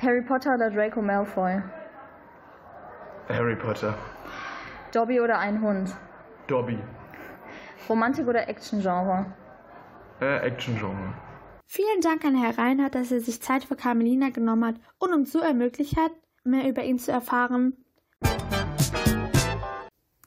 Harry 0.00 0.22
Potter 0.22 0.54
oder 0.54 0.70
Draco 0.70 1.02
Malfoy? 1.02 1.62
Harry 3.28 3.56
Potter. 3.56 3.94
Dobby 4.92 5.20
oder 5.20 5.38
ein 5.38 5.60
Hund? 5.60 5.94
Dobby. 6.46 6.78
Romantik 7.88 8.26
oder 8.26 8.48
Action-Genre? 8.48 9.26
Äh, 10.20 10.46
Action-Genre. 10.46 11.14
Vielen 11.66 12.00
Dank 12.02 12.24
an 12.24 12.36
Herr 12.36 12.56
Reinhardt, 12.58 12.94
dass 12.94 13.10
er 13.10 13.20
sich 13.20 13.42
Zeit 13.42 13.64
für 13.64 13.76
Carmelina 13.76 14.30
genommen 14.30 14.64
hat 14.64 14.76
und 14.98 15.12
uns 15.12 15.32
so 15.32 15.40
ermöglicht 15.40 15.96
hat, 15.96 16.12
mehr 16.44 16.68
über 16.68 16.82
ihn 16.82 16.98
zu 16.98 17.10
erfahren. 17.10 17.84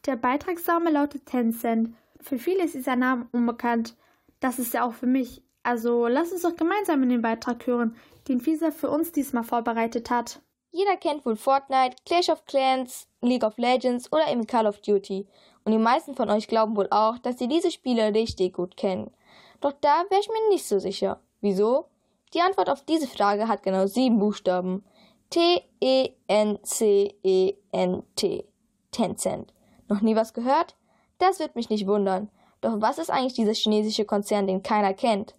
Der 0.07 0.15
Beitragsname 0.15 0.89
lautet 0.89 1.25
Tencent. 1.25 1.93
Für 2.21 2.39
viele 2.39 2.63
ist 2.63 2.75
dieser 2.75 2.95
Name 2.95 3.27
unbekannt. 3.33 3.97
Das 4.39 4.57
ist 4.57 4.73
ja 4.73 4.87
auch 4.87 4.93
für 4.93 5.05
mich. 5.05 5.43
Also 5.63 6.07
lass 6.07 6.31
uns 6.31 6.43
doch 6.43 6.55
gemeinsam 6.55 7.03
in 7.03 7.09
den 7.09 7.21
Beitrag 7.21 7.67
hören, 7.67 7.93
den 8.29 8.39
Fisa 8.39 8.71
für 8.71 8.89
uns 8.89 9.11
diesmal 9.11 9.43
vorbereitet 9.43 10.09
hat. 10.09 10.39
Jeder 10.71 10.95
kennt 10.95 11.25
wohl 11.25 11.35
Fortnite, 11.35 11.97
Clash 12.05 12.29
of 12.29 12.45
Clans, 12.45 13.09
League 13.21 13.43
of 13.43 13.57
Legends 13.57 14.09
oder 14.13 14.31
eben 14.31 14.47
Call 14.47 14.65
of 14.65 14.79
Duty. 14.79 15.27
Und 15.65 15.73
die 15.73 15.77
meisten 15.77 16.15
von 16.15 16.29
euch 16.29 16.47
glauben 16.47 16.77
wohl 16.77 16.87
auch, 16.89 17.17
dass 17.17 17.37
sie 17.37 17.49
diese 17.49 17.71
Spiele 17.71 18.13
richtig 18.13 18.53
gut 18.53 18.77
kennen. 18.77 19.11
Doch 19.59 19.73
da 19.73 20.05
wäre 20.09 20.21
ich 20.21 20.29
mir 20.29 20.47
nicht 20.49 20.65
so 20.65 20.79
sicher. 20.79 21.19
Wieso? 21.41 21.87
Die 22.33 22.39
Antwort 22.39 22.69
auf 22.69 22.85
diese 22.85 23.07
Frage 23.07 23.49
hat 23.49 23.61
genau 23.61 23.87
sieben 23.87 24.19
Buchstaben. 24.19 24.85
T-E-N-C-E-N-T. 25.31 25.75
Tencent. 28.91 29.53
Noch 29.87 30.01
nie 30.01 30.15
was 30.15 30.33
gehört? 30.33 30.75
Das 31.17 31.39
wird 31.39 31.55
mich 31.55 31.69
nicht 31.69 31.87
wundern. 31.87 32.29
Doch 32.61 32.81
was 32.81 32.97
ist 32.97 33.09
eigentlich 33.09 33.33
dieser 33.33 33.53
chinesische 33.53 34.05
Konzern, 34.05 34.47
den 34.47 34.63
keiner 34.63 34.93
kennt? 34.93 35.35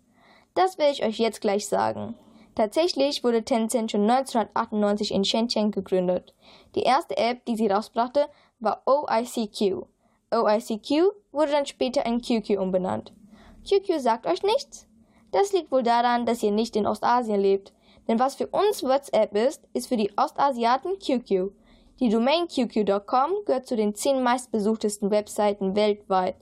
Das 0.55 0.79
will 0.79 0.89
ich 0.91 1.05
euch 1.05 1.19
jetzt 1.19 1.41
gleich 1.41 1.67
sagen. 1.69 2.15
Tatsächlich 2.55 3.23
wurde 3.23 3.45
Tencent 3.45 3.93
schon 3.93 4.11
1998 4.11 5.13
in 5.13 5.25
Shenzhen 5.25 5.71
gegründet. 5.71 6.35
Die 6.75 6.83
erste 6.83 7.17
App, 7.17 7.45
die 7.45 7.57
sie 7.57 7.69
rausbrachte, 7.69 8.27
war 8.59 8.83
OICQ. 8.87 9.87
OICQ 10.33 11.13
wurde 11.31 11.53
dann 11.53 11.67
später 11.67 12.05
in 12.05 12.21
QQ 12.21 12.59
umbenannt. 12.59 13.13
QQ 13.69 14.01
sagt 14.01 14.27
euch 14.27 14.43
nichts? 14.43 14.89
Das 15.31 15.53
liegt 15.53 15.71
wohl 15.71 15.83
daran, 15.83 16.27
dass 16.27 16.43
ihr 16.43 16.51
nicht 16.51 16.75
in 16.75 16.87
Ostasien 16.87 17.41
lebt. 17.41 17.73
Denn 18.09 18.19
was 18.19 18.35
für 18.35 18.47
uns 18.47 18.83
WhatsApp 18.83 19.37
ist, 19.37 19.63
ist 19.75 19.89
für 19.89 19.97
die 19.97 20.11
Ostasiaten 20.17 20.99
QQ. 20.99 21.53
Die 22.01 22.11
Domain 22.11 22.47
QQ.com 22.47 23.45
gehört 23.45 23.67
zu 23.67 23.75
den 23.75 23.93
10 23.93 24.23
meistbesuchtesten 24.23 25.11
Webseiten 25.11 25.75
weltweit. 25.75 26.37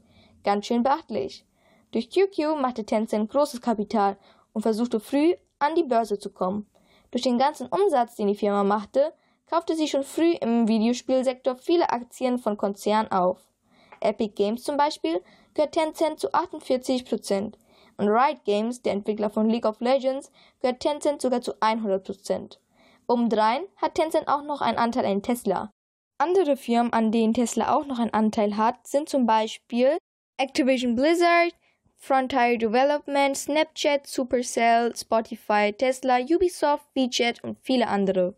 Ganz 0.44 0.66
schön 0.66 0.82
beachtlich. 0.82 1.46
Durch 1.92 2.10
QQ 2.10 2.60
machte 2.60 2.84
Tencent 2.84 3.30
großes 3.30 3.62
Kapital 3.62 4.18
und 4.52 4.60
versuchte 4.60 5.00
früh 5.00 5.34
an 5.58 5.74
die 5.74 5.82
Börse 5.82 6.18
zu 6.18 6.30
kommen. 6.30 6.66
Durch 7.10 7.22
den 7.22 7.38
ganzen 7.38 7.68
Umsatz, 7.68 8.16
den 8.16 8.26
die 8.26 8.34
Firma 8.34 8.64
machte, 8.64 9.14
kaufte 9.46 9.74
sie 9.76 9.88
schon 9.88 10.02
früh 10.02 10.32
im 10.32 10.68
Videospielsektor 10.68 11.56
viele 11.56 11.88
Aktien 11.88 12.38
von 12.38 12.58
Konzernen 12.58 13.10
auf. 13.10 13.40
Epic 14.00 14.34
Games 14.34 14.62
zum 14.62 14.76
Beispiel 14.76 15.22
gehört 15.54 15.72
Tencent 15.72 16.20
zu 16.20 16.34
48 16.34 17.06
Prozent 17.06 17.56
und 17.96 18.08
Riot 18.08 18.44
Games, 18.44 18.82
der 18.82 18.92
Entwickler 18.92 19.30
von 19.30 19.48
League 19.48 19.64
of 19.64 19.80
Legends, 19.80 20.30
gehört 20.60 20.80
Tencent 20.80 21.22
sogar 21.22 21.40
zu 21.40 21.54
100 21.60 22.04
Prozent. 22.04 22.60
Obendrein 23.08 23.62
hat 23.76 23.94
Tencent 23.94 24.28
auch 24.28 24.42
noch 24.42 24.60
einen 24.60 24.78
Anteil 24.78 25.06
an 25.06 25.22
Tesla. 25.22 25.70
Andere 26.18 26.56
Firmen, 26.56 26.92
an 26.92 27.12
denen 27.12 27.34
Tesla 27.34 27.74
auch 27.74 27.86
noch 27.86 27.98
einen 27.98 28.14
Anteil 28.14 28.56
hat, 28.56 28.86
sind 28.86 29.08
zum 29.08 29.26
Beispiel 29.26 29.98
Activision 30.38 30.94
Blizzard, 30.94 31.54
Frontier 31.96 32.58
Development, 32.58 33.36
Snapchat, 33.36 34.06
Supercell, 34.06 34.94
Spotify, 34.96 35.72
Tesla, 35.72 36.18
Ubisoft, 36.18 36.86
WeChat 36.94 37.42
und 37.44 37.58
viele 37.62 37.88
andere. 37.88 38.34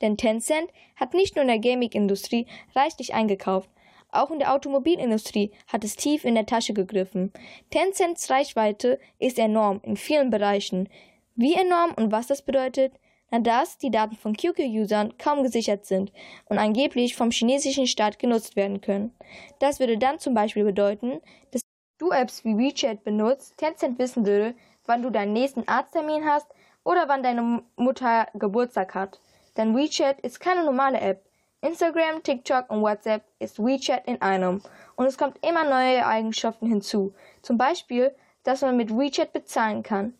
Denn 0.00 0.16
Tencent 0.16 0.70
hat 0.96 1.14
nicht 1.14 1.34
nur 1.34 1.42
in 1.42 1.48
der 1.48 1.58
Gaming-Industrie 1.58 2.46
reichlich 2.74 3.14
eingekauft, 3.14 3.70
auch 4.10 4.30
in 4.30 4.38
der 4.38 4.54
Automobilindustrie 4.54 5.52
hat 5.66 5.84
es 5.84 5.96
tief 5.96 6.24
in 6.24 6.34
der 6.34 6.46
Tasche 6.46 6.72
gegriffen. 6.72 7.32
Tencents 7.70 8.30
Reichweite 8.30 8.98
ist 9.18 9.38
enorm 9.38 9.80
in 9.82 9.96
vielen 9.96 10.30
Bereichen. 10.30 10.88
Wie 11.34 11.54
enorm 11.54 11.92
und 11.94 12.12
was 12.12 12.26
das 12.26 12.42
bedeutet? 12.42 12.92
Na, 13.30 13.40
dass 13.40 13.78
die 13.78 13.90
Daten 13.90 14.16
von 14.16 14.36
QQ-Usern 14.36 15.18
kaum 15.18 15.42
gesichert 15.42 15.84
sind 15.84 16.12
und 16.46 16.58
angeblich 16.58 17.16
vom 17.16 17.30
chinesischen 17.30 17.86
Staat 17.86 18.18
genutzt 18.18 18.54
werden 18.54 18.80
können. 18.80 19.14
Das 19.58 19.80
würde 19.80 19.98
dann 19.98 20.18
zum 20.18 20.34
Beispiel 20.34 20.64
bedeuten, 20.64 21.20
dass 21.50 21.62
du 21.98 22.10
Apps 22.10 22.44
wie 22.44 22.56
WeChat 22.56 23.02
benutzt, 23.02 23.56
Tencent 23.58 23.98
wissen 23.98 24.26
würde, 24.26 24.54
wann 24.84 25.02
du 25.02 25.10
deinen 25.10 25.32
nächsten 25.32 25.66
Arzttermin 25.66 26.24
hast 26.24 26.46
oder 26.84 27.08
wann 27.08 27.22
deine 27.22 27.62
Mutter 27.76 28.28
Geburtstag 28.34 28.94
hat. 28.94 29.20
Denn 29.56 29.76
WeChat 29.76 30.20
ist 30.20 30.38
keine 30.38 30.64
normale 30.64 31.00
App. 31.00 31.24
Instagram, 31.62 32.22
TikTok 32.22 32.70
und 32.70 32.82
WhatsApp 32.82 33.24
ist 33.40 33.58
WeChat 33.58 34.06
in 34.06 34.22
einem. 34.22 34.62
Und 34.94 35.06
es 35.06 35.18
kommt 35.18 35.44
immer 35.44 35.64
neue 35.64 36.06
Eigenschaften 36.06 36.66
hinzu. 36.66 37.12
Zum 37.42 37.58
Beispiel, 37.58 38.14
dass 38.44 38.62
man 38.62 38.76
mit 38.76 38.90
WeChat 38.90 39.32
bezahlen 39.32 39.82
kann. 39.82 40.14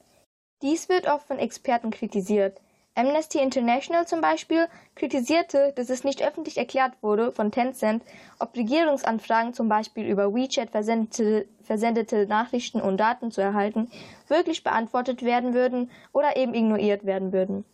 Dies 0.63 0.89
wird 0.89 1.07
oft 1.07 1.29
von 1.29 1.39
Experten 1.39 1.91
kritisiert. 1.91 2.61
Amnesty 2.99 3.41
International 3.41 4.07
zum 4.07 4.23
Beispiel 4.23 4.69
kritisierte, 4.95 5.75
dass 5.77 5.91
es 5.91 6.03
nicht 6.03 6.27
öffentlich 6.27 6.57
erklärt 6.57 6.95
wurde 7.03 7.31
von 7.31 7.53
Tencent, 7.53 8.03
ob 8.39 8.57
Regierungsanfragen 8.57 9.53
zum 9.53 9.69
Beispiel 9.69 10.07
über 10.07 10.35
WeChat 10.35 10.71
versendete, 10.71 11.47
versendete 11.63 12.27
Nachrichten 12.27 12.81
und 12.81 12.97
Daten 12.97 13.31
zu 13.31 13.43
erhalten, 13.43 13.91
wirklich 14.29 14.65
beantwortet 14.65 15.23
werden 15.23 15.53
würden 15.53 15.91
oder 16.15 16.39
eben 16.39 16.55
ignoriert 16.55 17.05
werden 17.05 17.35
würden. 17.35 17.67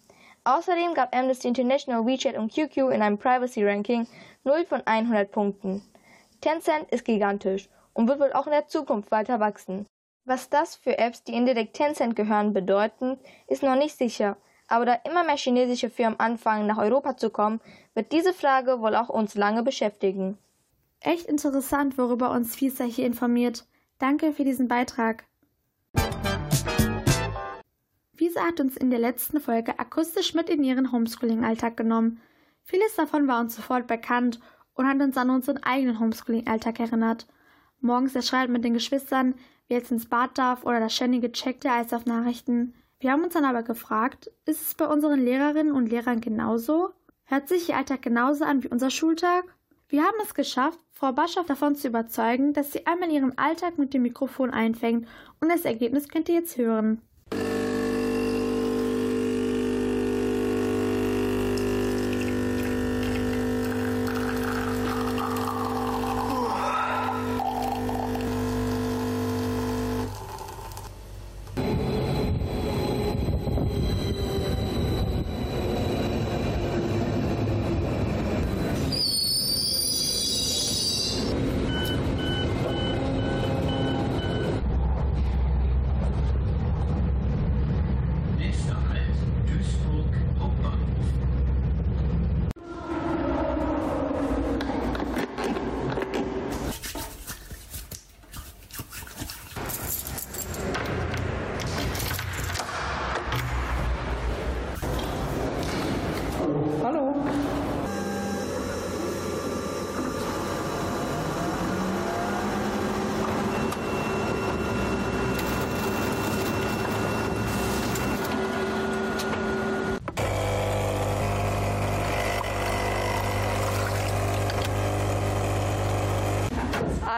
Außerdem 0.42 0.94
gab 0.94 1.14
Amnesty 1.14 1.46
International 1.46 2.04
WeChat 2.04 2.36
und 2.36 2.52
QQ 2.52 2.90
in 2.92 3.00
einem 3.00 3.16
Privacy 3.16 3.64
Ranking 3.64 4.08
0 4.42 4.64
von 4.66 4.82
100 4.84 5.30
Punkten. 5.30 5.82
Tencent 6.40 6.90
ist 6.90 7.04
gigantisch 7.04 7.68
und 7.92 8.08
wird 8.08 8.18
wohl 8.18 8.32
auch 8.32 8.46
in 8.46 8.52
der 8.52 8.66
Zukunft 8.66 9.12
weiter 9.12 9.38
wachsen. 9.38 9.86
Was 10.24 10.50
das 10.50 10.74
für 10.74 10.98
Apps, 10.98 11.22
die 11.22 11.34
indirekt 11.34 11.74
Tencent 11.74 12.16
gehören, 12.16 12.52
bedeuten, 12.52 13.20
ist 13.46 13.62
noch 13.62 13.76
nicht 13.76 13.96
sicher. 13.96 14.36
Aber 14.72 14.86
da 14.86 14.94
immer 15.04 15.22
mehr 15.22 15.36
chinesische 15.36 15.90
Firmen 15.90 16.18
anfangen, 16.18 16.66
nach 16.66 16.78
Europa 16.78 17.18
zu 17.18 17.28
kommen, 17.28 17.60
wird 17.92 18.10
diese 18.10 18.32
Frage 18.32 18.80
wohl 18.80 18.96
auch 18.96 19.10
uns 19.10 19.34
lange 19.34 19.62
beschäftigen. 19.62 20.38
Echt 21.00 21.26
interessant, 21.26 21.98
worüber 21.98 22.30
uns 22.30 22.56
Fisa 22.56 22.84
hier 22.84 23.04
informiert. 23.04 23.66
Danke 23.98 24.32
für 24.32 24.44
diesen 24.44 24.68
Beitrag. 24.68 25.24
Visa 28.14 28.40
hat 28.46 28.60
uns 28.60 28.78
in 28.78 28.88
der 28.88 28.98
letzten 28.98 29.40
Folge 29.40 29.78
akustisch 29.78 30.32
mit 30.32 30.48
in 30.48 30.64
ihren 30.64 30.90
Homeschooling-Alltag 30.90 31.76
genommen. 31.76 32.22
Vieles 32.62 32.96
davon 32.96 33.28
war 33.28 33.40
uns 33.40 33.54
sofort 33.54 33.86
bekannt 33.86 34.40
und 34.72 34.88
hat 34.88 35.02
uns 35.02 35.18
an 35.18 35.28
unseren 35.28 35.62
eigenen 35.62 36.00
Homeschooling-Alltag 36.00 36.80
erinnert. 36.80 37.26
Morgens 37.82 38.14
der 38.14 38.48
mit 38.48 38.64
den 38.64 38.72
Geschwistern, 38.72 39.34
wer 39.68 39.80
jetzt 39.80 39.92
ins 39.92 40.08
Bad 40.08 40.38
darf 40.38 40.64
oder 40.64 40.80
das 40.80 40.96
ständige 40.96 41.30
Check 41.30 41.60
der 41.60 41.74
Eis 41.74 41.92
auf 41.92 42.06
Nachrichten. 42.06 42.72
Wir 43.02 43.10
haben 43.10 43.24
uns 43.24 43.34
dann 43.34 43.44
aber 43.44 43.64
gefragt, 43.64 44.30
ist 44.44 44.62
es 44.62 44.74
bei 44.76 44.86
unseren 44.86 45.18
Lehrerinnen 45.18 45.72
und 45.72 45.88
Lehrern 45.88 46.20
genauso? 46.20 46.90
Hört 47.24 47.48
sich 47.48 47.68
ihr 47.68 47.76
Alltag 47.76 48.00
genauso 48.00 48.44
an 48.44 48.62
wie 48.62 48.68
unser 48.68 48.90
Schultag? 48.90 49.42
Wir 49.88 50.04
haben 50.04 50.18
es 50.22 50.34
geschafft, 50.34 50.78
Frau 50.92 51.10
Baschow 51.10 51.44
davon 51.44 51.74
zu 51.74 51.88
überzeugen, 51.88 52.52
dass 52.52 52.70
sie 52.70 52.86
einmal 52.86 53.10
ihren 53.10 53.36
Alltag 53.38 53.76
mit 53.76 53.92
dem 53.92 54.02
Mikrofon 54.02 54.50
einfängt 54.50 55.08
und 55.40 55.50
das 55.50 55.64
Ergebnis 55.64 56.08
könnt 56.08 56.28
ihr 56.28 56.36
jetzt 56.36 56.56
hören. 56.56 57.02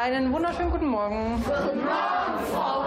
Einen 0.05 0.31
wunderschönen 0.35 0.71
guten 0.71 0.89
Morgen. 0.89 1.43
Guten 1.43 1.83
Morgen, 1.83 2.45
Frau. 2.53 2.85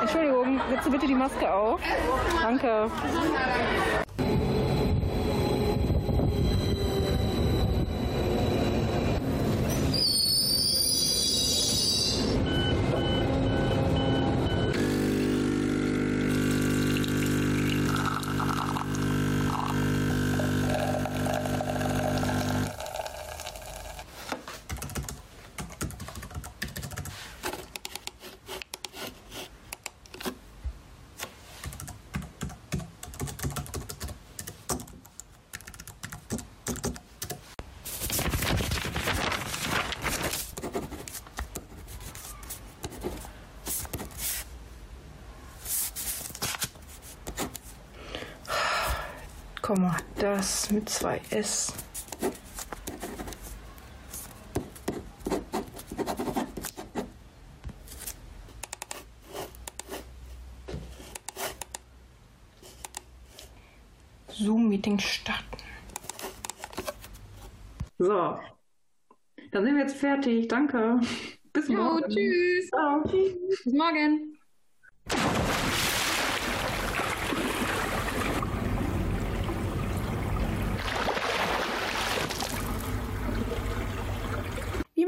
Entschuldigung, 0.00 0.60
setze 0.70 0.90
bitte 0.90 1.06
die 1.06 1.14
Maske 1.14 1.54
auf. 1.54 1.80
Danke. 2.42 2.90
Das 50.42 50.72
mit 50.72 50.88
zwei 50.88 51.20
S. 51.30 51.72
Zoom-Meeting 64.30 64.98
starten. 64.98 65.44
So, 67.98 68.08
dann 69.52 69.64
sind 69.64 69.76
wir 69.76 69.82
jetzt 69.82 69.94
fertig. 69.94 70.48
Danke. 70.48 71.00
Bis 71.52 71.68
Jo, 71.68 71.74
morgen. 71.76 72.10
tschüss. 72.10 72.68
Ciao. 72.68 73.04
Bis 73.04 73.72
morgen. 73.72 74.31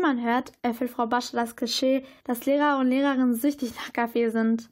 Man 0.05 0.23
hört, 0.23 0.53
erfüllt 0.61 0.91
Frau 0.91 1.07
Bascher 1.07 1.39
das 1.39 1.57
Klischee, 1.57 2.05
dass 2.25 2.45
Lehrer 2.45 2.79
und 2.79 2.89
Lehrerinnen 2.89 3.35
süchtig 3.35 3.75
nach 3.75 3.93
Kaffee 3.93 4.29
sind. 4.29 4.71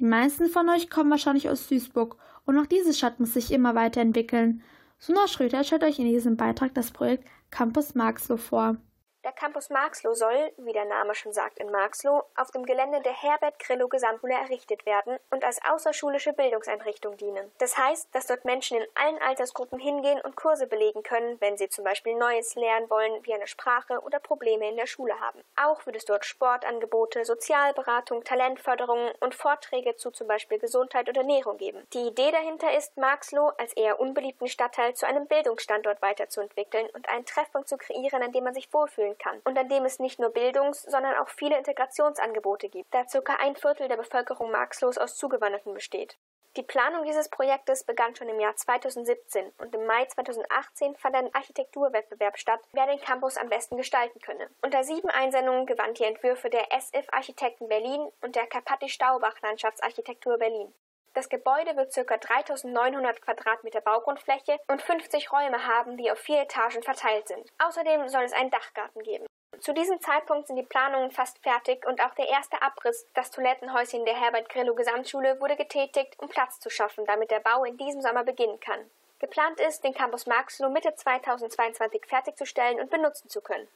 Die 0.00 0.04
meisten 0.04 0.48
von 0.48 0.68
euch 0.68 0.90
kommen 0.90 1.10
wahrscheinlich 1.10 1.48
aus 1.48 1.68
Duisburg 1.68 2.16
und 2.44 2.58
auch 2.58 2.66
diese 2.66 2.92
Stadt 2.92 3.20
muss 3.20 3.34
sich 3.34 3.52
immer 3.52 3.76
weiterentwickeln. 3.76 4.62
Suna 4.98 5.28
Schröter 5.28 5.62
stellt 5.62 5.84
euch 5.84 6.00
in 6.00 6.06
diesem 6.06 6.36
Beitrag 6.36 6.74
das 6.74 6.90
Projekt 6.90 7.28
Campus 7.50 7.94
Marxloh 7.94 8.36
vor. 8.36 8.76
Der 9.24 9.30
Campus 9.30 9.70
Marxloh 9.70 10.14
soll, 10.14 10.52
wie 10.56 10.72
der 10.72 10.84
Name 10.84 11.14
schon 11.14 11.32
sagt, 11.32 11.60
in 11.60 11.70
Marxloh 11.70 12.24
auf 12.34 12.50
dem 12.50 12.66
Gelände 12.66 13.00
der 13.02 13.12
Herbert 13.12 13.56
Grillo 13.60 13.86
Gesamtschule 13.86 14.34
errichtet 14.34 14.84
werden 14.84 15.16
und 15.30 15.44
als 15.44 15.60
außerschulische 15.64 16.32
Bildungseinrichtung 16.32 17.16
dienen. 17.16 17.52
Das 17.58 17.78
heißt, 17.78 18.08
dass 18.12 18.26
dort 18.26 18.44
Menschen 18.44 18.78
in 18.78 18.86
allen 18.96 19.22
Altersgruppen 19.22 19.78
hingehen 19.78 20.20
und 20.22 20.34
Kurse 20.34 20.66
belegen 20.66 21.04
können, 21.04 21.40
wenn 21.40 21.56
sie 21.56 21.68
zum 21.68 21.84
Beispiel 21.84 22.16
Neues 22.16 22.56
lernen 22.56 22.90
wollen, 22.90 23.24
wie 23.24 23.32
eine 23.32 23.46
Sprache 23.46 24.00
oder 24.00 24.18
Probleme 24.18 24.68
in 24.68 24.76
der 24.76 24.88
Schule 24.88 25.18
haben. 25.20 25.40
Auch 25.54 25.86
wird 25.86 25.94
es 25.94 26.04
dort 26.04 26.24
Sportangebote, 26.24 27.24
Sozialberatung, 27.24 28.24
Talentförderung 28.24 29.12
und 29.20 29.36
Vorträge 29.36 29.94
zu 29.94 30.10
zum 30.10 30.26
Beispiel 30.26 30.58
Gesundheit 30.58 31.08
und 31.08 31.16
Ernährung 31.16 31.58
geben. 31.58 31.86
Die 31.92 32.08
Idee 32.08 32.32
dahinter 32.32 32.76
ist, 32.76 32.96
Marxloh 32.96 33.52
als 33.56 33.72
eher 33.74 34.00
unbeliebten 34.00 34.48
Stadtteil 34.48 34.94
zu 34.94 35.06
einem 35.06 35.28
Bildungsstandort 35.28 36.02
weiterzuentwickeln 36.02 36.88
und 36.92 37.08
einen 37.08 37.24
Treffpunkt 37.24 37.68
zu 37.68 37.76
kreieren, 37.76 38.24
an 38.24 38.32
dem 38.32 38.42
man 38.42 38.54
sich 38.54 38.72
wohlfühlen 38.72 39.11
kann 39.18 39.40
und 39.44 39.58
an 39.58 39.68
dem 39.68 39.84
es 39.84 39.98
nicht 39.98 40.18
nur 40.18 40.30
Bildungs-, 40.30 40.82
sondern 40.82 41.16
auch 41.16 41.28
viele 41.28 41.58
Integrationsangebote 41.58 42.68
gibt, 42.68 42.92
da 42.94 43.06
circa 43.08 43.36
ein 43.36 43.56
Viertel 43.56 43.88
der 43.88 43.96
Bevölkerung 43.96 44.50
Marxlos 44.50 44.98
aus 44.98 45.16
Zugewanderten 45.16 45.74
besteht. 45.74 46.18
Die 46.56 46.62
Planung 46.62 47.04
dieses 47.04 47.30
Projektes 47.30 47.82
begann 47.82 48.14
schon 48.14 48.28
im 48.28 48.38
Jahr 48.38 48.54
2017 48.54 49.52
und 49.56 49.74
im 49.74 49.86
Mai 49.86 50.04
2018 50.04 50.96
fand 50.96 51.14
ein 51.16 51.34
Architekturwettbewerb 51.34 52.36
statt, 52.36 52.60
wer 52.74 52.86
den 52.86 53.00
Campus 53.00 53.38
am 53.38 53.48
besten 53.48 53.78
gestalten 53.78 54.20
könne. 54.20 54.50
Unter 54.60 54.84
sieben 54.84 55.08
Einsendungen 55.08 55.64
gewann 55.64 55.94
die 55.94 56.04
Entwürfe 56.04 56.50
der 56.50 56.70
SF 56.70 57.06
Architekten 57.10 57.68
Berlin 57.68 58.06
und 58.20 58.36
der 58.36 58.46
Karpati 58.46 58.90
Staubach 58.90 59.40
Landschaftsarchitektur 59.40 60.36
Berlin. 60.36 60.74
Das 61.14 61.28
Gebäude 61.28 61.76
wird 61.76 61.94
ca. 61.94 62.16
3900 62.16 63.20
Quadratmeter 63.20 63.82
Baugrundfläche 63.82 64.58
und 64.68 64.80
50 64.80 65.30
Räume 65.30 65.66
haben, 65.66 65.98
die 65.98 66.10
auf 66.10 66.18
vier 66.18 66.42
Etagen 66.42 66.82
verteilt 66.82 67.28
sind. 67.28 67.52
Außerdem 67.58 68.08
soll 68.08 68.24
es 68.24 68.32
einen 68.32 68.50
Dachgarten 68.50 69.02
geben. 69.02 69.26
Zu 69.60 69.74
diesem 69.74 70.00
Zeitpunkt 70.00 70.48
sind 70.48 70.56
die 70.56 70.64
Planungen 70.64 71.10
fast 71.10 71.38
fertig 71.38 71.86
und 71.86 72.02
auch 72.02 72.14
der 72.14 72.28
erste 72.28 72.60
Abriss, 72.62 73.06
das 73.14 73.30
Toilettenhäuschen 73.30 74.04
der 74.04 74.18
Herbert 74.18 74.48
Grillo 74.48 74.74
Gesamtschule, 74.74 75.38
wurde 75.40 75.56
getätigt, 75.56 76.16
um 76.18 76.28
Platz 76.28 76.58
zu 76.58 76.70
schaffen, 76.70 77.04
damit 77.06 77.30
der 77.30 77.40
Bau 77.40 77.64
in 77.64 77.76
diesem 77.76 78.00
Sommer 78.00 78.24
beginnen 78.24 78.58
kann. 78.58 78.80
Geplant 79.18 79.60
ist, 79.60 79.84
den 79.84 79.94
Campus 79.94 80.26
Marxloh 80.26 80.68
Mitte 80.70 80.94
2022 80.96 82.06
fertigzustellen 82.06 82.80
und 82.80 82.90
benutzen 82.90 83.28
zu 83.28 83.40
können. 83.40 83.68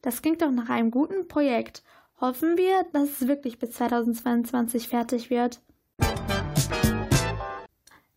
Das 0.00 0.22
klingt 0.22 0.40
doch 0.40 0.50
nach 0.50 0.70
einem 0.70 0.90
guten 0.90 1.28
Projekt. 1.28 1.82
Hoffen 2.20 2.56
wir, 2.56 2.84
dass 2.92 3.20
es 3.20 3.28
wirklich 3.28 3.58
bis 3.58 3.72
2022 3.72 4.88
fertig 4.88 5.28
wird. 5.28 5.60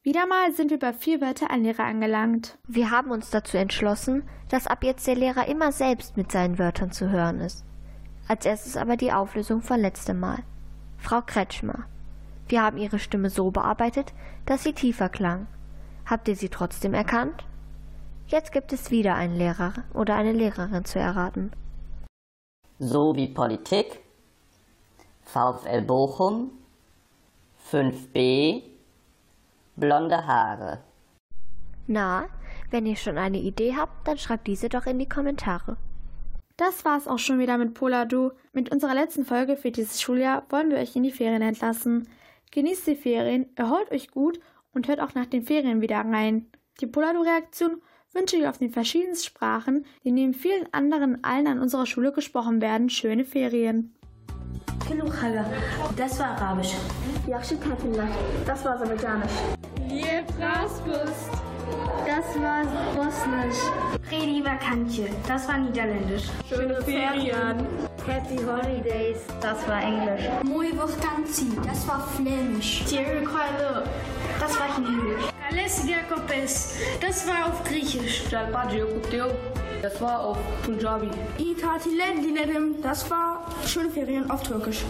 Wieder 0.01 0.27
mal 0.27 0.53
sind 0.53 0.71
wir 0.71 0.79
bei 0.79 0.93
vier 0.93 1.19
Wörter 1.19 1.51
ein 1.51 1.63
Lehrer 1.63 1.83
angelangt. 1.83 2.57
Wir 2.65 2.89
haben 2.89 3.11
uns 3.11 3.31
dazu 3.31 3.57
entschlossen, 3.57 4.23
dass 4.47 4.65
ab 4.65 4.85
jetzt 4.85 5.05
der 5.07 5.15
Lehrer 5.15 5.47
immer 5.49 5.73
selbst 5.73 6.15
mit 6.15 6.31
seinen 6.31 6.57
Wörtern 6.57 6.93
zu 6.93 7.09
hören 7.09 7.41
ist. 7.41 7.65
Als 8.25 8.45
erstes 8.45 8.77
aber 8.77 8.95
die 8.95 9.11
Auflösung 9.11 9.61
von 9.61 9.81
letztem 9.81 10.17
Mal. 10.21 10.43
Frau 10.97 11.21
Kretschmer. 11.21 11.85
Wir 12.47 12.63
haben 12.63 12.77
ihre 12.77 12.97
Stimme 12.97 13.29
so 13.29 13.51
bearbeitet, 13.51 14.13
dass 14.45 14.63
sie 14.63 14.71
tiefer 14.71 15.09
klang. 15.09 15.47
Habt 16.05 16.29
ihr 16.29 16.35
sie 16.37 16.49
trotzdem 16.49 16.93
erkannt? 16.93 17.43
Jetzt 18.27 18.53
gibt 18.53 18.71
es 18.71 18.91
wieder 18.91 19.15
einen 19.15 19.35
Lehrer 19.35 19.73
oder 19.93 20.15
eine 20.15 20.31
Lehrerin 20.31 20.85
zu 20.85 20.97
erraten. 20.97 21.51
So 22.79 23.17
wie 23.17 23.27
Politik, 23.27 23.99
VfL 25.23 25.81
Bochum, 25.81 26.51
5b, 27.69 28.78
blonde 29.79 30.25
Haare. 30.25 30.79
Na, 31.87 32.27
wenn 32.69 32.85
ihr 32.85 32.95
schon 32.95 33.17
eine 33.17 33.39
Idee 33.39 33.75
habt, 33.75 34.07
dann 34.07 34.17
schreibt 34.17 34.47
diese 34.47 34.69
doch 34.69 34.85
in 34.85 34.99
die 34.99 35.09
Kommentare. 35.09 35.77
Das 36.57 36.83
war's 36.85 37.07
auch 37.07 37.19
schon 37.19 37.39
wieder 37.39 37.57
mit 37.57 37.73
Poladu. 37.73 38.31
Mit 38.53 38.71
unserer 38.71 38.93
letzten 38.93 39.25
Folge 39.25 39.55
für 39.55 39.71
dieses 39.71 40.01
Schuljahr 40.01 40.43
wollen 40.49 40.69
wir 40.69 40.77
euch 40.77 40.95
in 40.95 41.03
die 41.03 41.11
Ferien 41.11 41.41
entlassen. 41.41 42.07
Genießt 42.51 42.85
die 42.87 42.95
Ferien, 42.95 43.47
erholt 43.55 43.91
euch 43.91 44.11
gut 44.11 44.39
und 44.73 44.87
hört 44.87 44.99
auch 44.99 45.13
nach 45.13 45.25
den 45.25 45.43
Ferien 45.43 45.81
wieder 45.81 45.99
rein. 45.99 46.47
Die 46.81 46.87
Poladu-Reaktion 46.87 47.81
wünsche 48.13 48.37
ich 48.37 48.47
auf 48.47 48.57
den 48.57 48.71
verschiedensten 48.71 49.27
Sprachen, 49.27 49.85
die 50.03 50.11
neben 50.11 50.33
vielen 50.33 50.71
anderen 50.73 51.23
allen 51.23 51.47
an 51.47 51.59
unserer 51.59 51.85
Schule 51.85 52.11
gesprochen 52.11 52.61
werden, 52.61 52.89
schöne 52.89 53.25
Ferien. 53.25 53.95
Das 55.95 56.19
war 56.19 56.27
Arabisch. 56.41 56.73
Das 58.45 58.65
war 58.65 58.75
Aserbaidschanisch. 58.75 59.31
Das 62.05 62.35
war 62.41 62.63
Bosnisch. 62.95 63.59
Redi 64.09 64.43
Vakantje. 64.43 65.09
Das 65.27 65.47
war 65.47 65.57
Niederländisch. 65.57 66.23
Schöne 66.47 66.81
Ferien. 66.81 67.67
Happy 68.07 68.37
Holidays. 68.37 69.19
Das 69.39 69.67
war 69.67 69.81
Englisch. 69.81 70.23
Mooi 70.43 70.71
vakantie. 70.75 71.55
Das 71.67 71.87
war 71.87 72.07
Flämisch. 72.15 72.83
Thierry 72.85 73.23
Kreile. 73.23 73.83
Das 74.39 74.59
war 74.59 74.67
Chinesisch. 74.75 75.25
Das 77.01 77.27
war 77.27 77.47
auf 77.47 77.63
Griechisch. 77.63 78.23
Das 79.81 80.01
war 80.01 80.19
auf 80.19 80.37
Punjabi. 80.63 81.09
Itatilen 81.37 82.21
Dinedim. 82.21 82.81
Das 82.81 83.09
war 83.09 83.45
schöne 83.65 83.89
Ferien 83.89 84.29
auf 84.29 84.43
Türkisch. 84.43 84.83